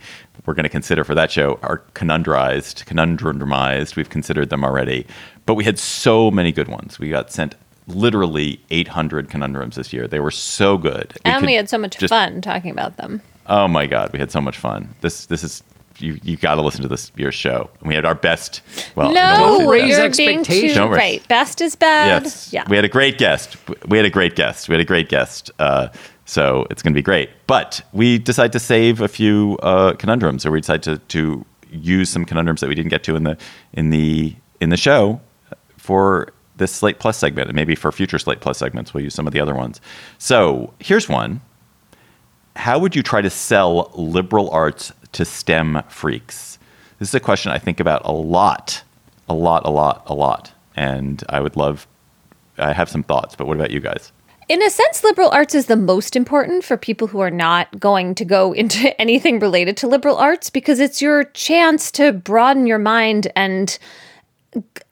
[0.47, 3.97] we're going to consider for that show are conundrized, conundrumized.
[3.97, 5.07] We've considered them already.
[5.47, 6.99] But we had so many good ones.
[6.99, 7.55] We got sent
[7.87, 10.07] literally 800 conundrums this year.
[10.07, 11.13] They were so good.
[11.25, 13.23] We and we had so much fun talking about them.
[13.47, 14.95] Oh my god, we had so much fun.
[15.01, 15.63] This this is
[15.99, 17.71] you you got to listen to this year's show.
[17.81, 18.63] And We had our best.
[18.95, 20.75] Well, no, no raise expectations.
[20.75, 22.25] Too, right, best is bad.
[22.25, 22.65] Yes, yeah.
[22.69, 23.57] We had a great guest.
[23.89, 24.69] We had a great guest.
[24.69, 25.51] We had a great guest.
[25.59, 25.89] Uh,
[26.25, 27.31] so it's going to be great.
[27.47, 32.09] But we decided to save a few uh, conundrums, or we decided to to use
[32.09, 33.37] some conundrums that we didn't get to in the
[33.73, 35.21] in the in the show
[35.77, 39.27] for this Slate Plus segment, and maybe for future Slate Plus segments, we'll use some
[39.27, 39.81] of the other ones.
[40.19, 41.41] So here's one
[42.57, 46.59] how would you try to sell liberal arts to STEM freaks?
[46.99, 48.83] This is a question I think about a lot,
[49.29, 50.53] a lot, a lot, a lot.
[50.77, 51.87] And I would love,
[52.59, 54.13] I have some thoughts, but what about you guys?
[54.49, 58.15] In a sense, liberal arts is the most important for people who are not going
[58.17, 62.79] to go into anything related to liberal arts because it's your chance to broaden your
[62.79, 63.79] mind and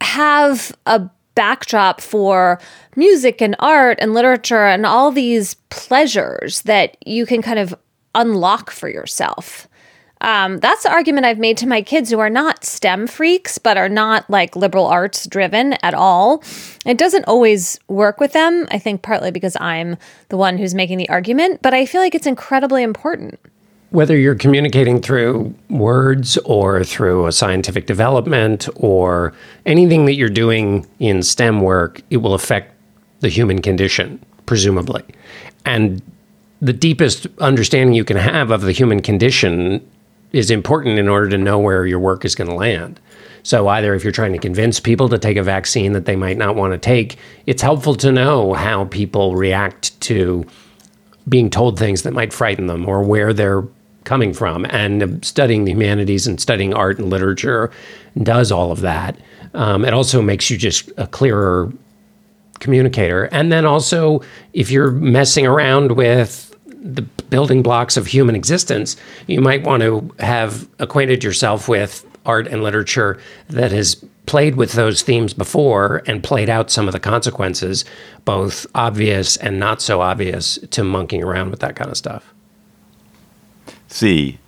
[0.00, 2.60] have a backdrop for
[2.96, 7.74] music and art and literature and all these pleasures that you can kind of
[8.14, 9.68] unlock for yourself.
[10.22, 13.76] Um, that's the argument I've made to my kids who are not STEM freaks, but
[13.76, 16.44] are not like liberal arts driven at all.
[16.86, 18.68] It doesn't always work with them.
[18.70, 19.96] I think partly because I'm
[20.28, 23.40] the one who's making the argument, but I feel like it's incredibly important.
[23.92, 29.34] Whether you're communicating through words or through a scientific development or
[29.66, 32.74] anything that you're doing in STEM work, it will affect
[33.20, 35.04] the human condition, presumably.
[35.66, 36.00] And
[36.62, 39.86] the deepest understanding you can have of the human condition
[40.32, 42.98] is important in order to know where your work is going to land.
[43.42, 46.38] So, either if you're trying to convince people to take a vaccine that they might
[46.38, 50.46] not want to take, it's helpful to know how people react to
[51.28, 53.64] being told things that might frighten them or where they're
[54.04, 54.66] coming from.
[54.70, 57.70] And studying the humanities and studying art and literature
[58.22, 59.16] does all of that.
[59.54, 61.72] Um, it also makes you just a clearer
[62.60, 63.24] communicator.
[63.24, 64.22] And then also,
[64.52, 68.96] if you're messing around with the building blocks of human existence,
[69.26, 73.96] you might want to have acquainted yourself with art and literature that has
[74.26, 77.84] played with those themes before and played out some of the consequences,
[78.24, 82.32] both obvious and not so obvious, to monkeying around with that kind of stuff.
[83.92, 84.38] See,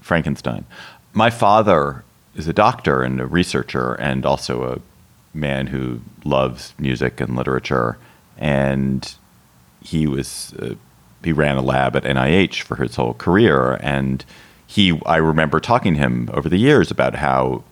[0.00, 0.64] Frankenstein.
[1.12, 2.02] My father
[2.34, 7.98] is a doctor and a researcher and also a man who loves music and literature.
[8.38, 9.14] And
[9.82, 10.74] he was uh,
[11.22, 14.24] he ran a lab at NIH for his whole career, and
[14.66, 17.64] he I remember talking to him over the years about how,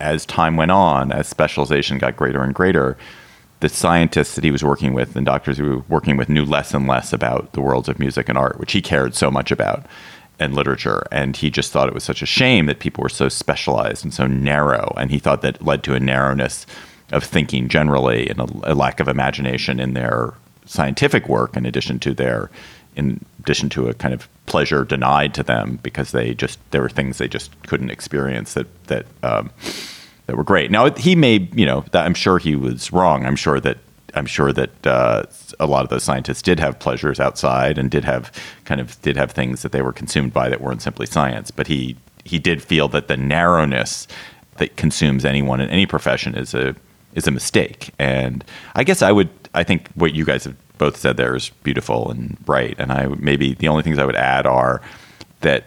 [0.00, 2.96] as time went on, as specialization got greater and greater,
[3.60, 6.72] the scientists that he was working with and doctors he was working with knew less
[6.74, 9.86] and less about the worlds of music and art, which he cared so much about,
[10.40, 11.06] and literature.
[11.12, 14.12] And he just thought it was such a shame that people were so specialized and
[14.12, 14.92] so narrow.
[14.96, 16.66] And he thought that led to a narrowness
[17.12, 20.34] of thinking generally and a, a lack of imagination in their
[20.64, 22.50] scientific work in addition to their
[22.96, 26.88] in addition to a kind of pleasure denied to them because they just there were
[26.88, 29.50] things they just couldn't experience that that um,
[30.26, 30.70] that were great.
[30.70, 33.26] Now he may you know that I'm sure he was wrong.
[33.26, 33.78] I'm sure that
[34.14, 35.24] I'm sure that uh,
[35.58, 38.32] a lot of those scientists did have pleasures outside and did have
[38.64, 41.50] kind of did have things that they were consumed by that weren't simply science.
[41.50, 44.06] But he he did feel that the narrowness
[44.56, 46.74] that consumes anyone in any profession is a
[47.14, 47.90] is a mistake.
[47.98, 48.44] And
[48.74, 52.10] I guess I would I think what you guys have both said there is beautiful
[52.10, 52.74] and right.
[52.78, 54.80] And I maybe the only things I would add are
[55.40, 55.64] that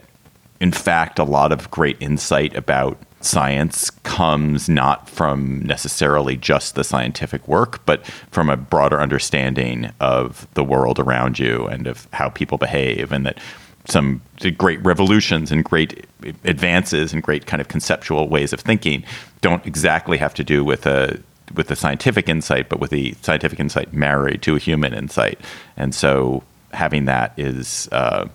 [0.60, 6.84] in fact a lot of great insight about science comes not from necessarily just the
[6.84, 12.30] scientific work, but from a broader understanding of the world around you and of how
[12.30, 13.40] people behave, and that
[13.86, 14.22] some
[14.58, 16.06] great revolutions and great
[16.46, 19.04] advances and great kind of conceptual ways of thinking
[19.42, 21.20] don't exactly have to do with a
[21.54, 25.40] with the scientific insight, but with the scientific insight married to a human insight.
[25.78, 28.28] And so having that is uh,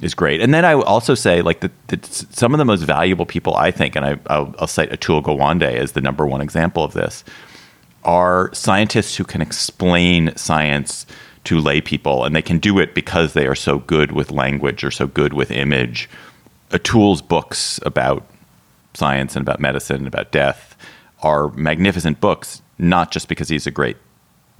[0.00, 0.40] is great.
[0.40, 3.96] And then I also say like that some of the most valuable people I think,
[3.96, 7.24] and I, will I'll cite Atul Gawande as the number one example of this,
[8.04, 11.04] are scientists who can explain science
[11.44, 14.84] to lay people, and they can do it because they are so good with language
[14.84, 16.08] or so good with image.
[16.70, 18.26] Atul's books about
[18.94, 20.76] science and about medicine and about death
[21.22, 23.96] are magnificent books, not just because he's a great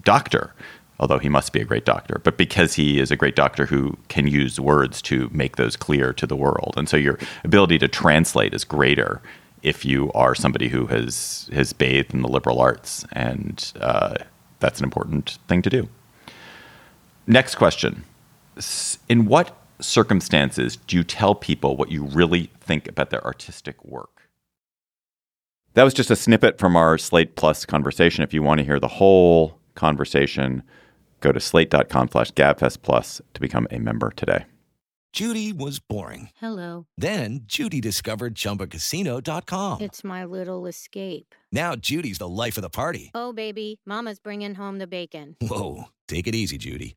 [0.04, 0.54] doctor,
[1.00, 3.96] although he must be a great doctor, but because he is a great doctor who
[4.08, 6.74] can use words to make those clear to the world.
[6.76, 9.22] And so your ability to translate is greater
[9.62, 14.14] if you are somebody who has has bathed in the liberal arts, and uh,
[14.60, 15.88] that's an important thing to do.
[17.26, 18.04] Next question:
[19.08, 24.28] In what circumstances do you tell people what you really think about their artistic work?
[25.74, 28.24] That was just a snippet from our Slate Plus conversation.
[28.24, 30.62] If you want to hear the whole conversation,
[31.20, 34.44] go to slate.com slash gabfest plus to become a member today.
[35.12, 36.28] Judy was boring.
[36.36, 36.86] Hello.
[36.96, 39.80] Then Judy discovered chumbacasino.com.
[39.80, 41.34] It's my little escape.
[41.50, 43.10] Now Judy's the life of the party.
[43.14, 45.36] Oh, baby, Mama's bringing home the bacon.
[45.40, 45.84] Whoa.
[46.08, 46.96] Take it easy, Judy.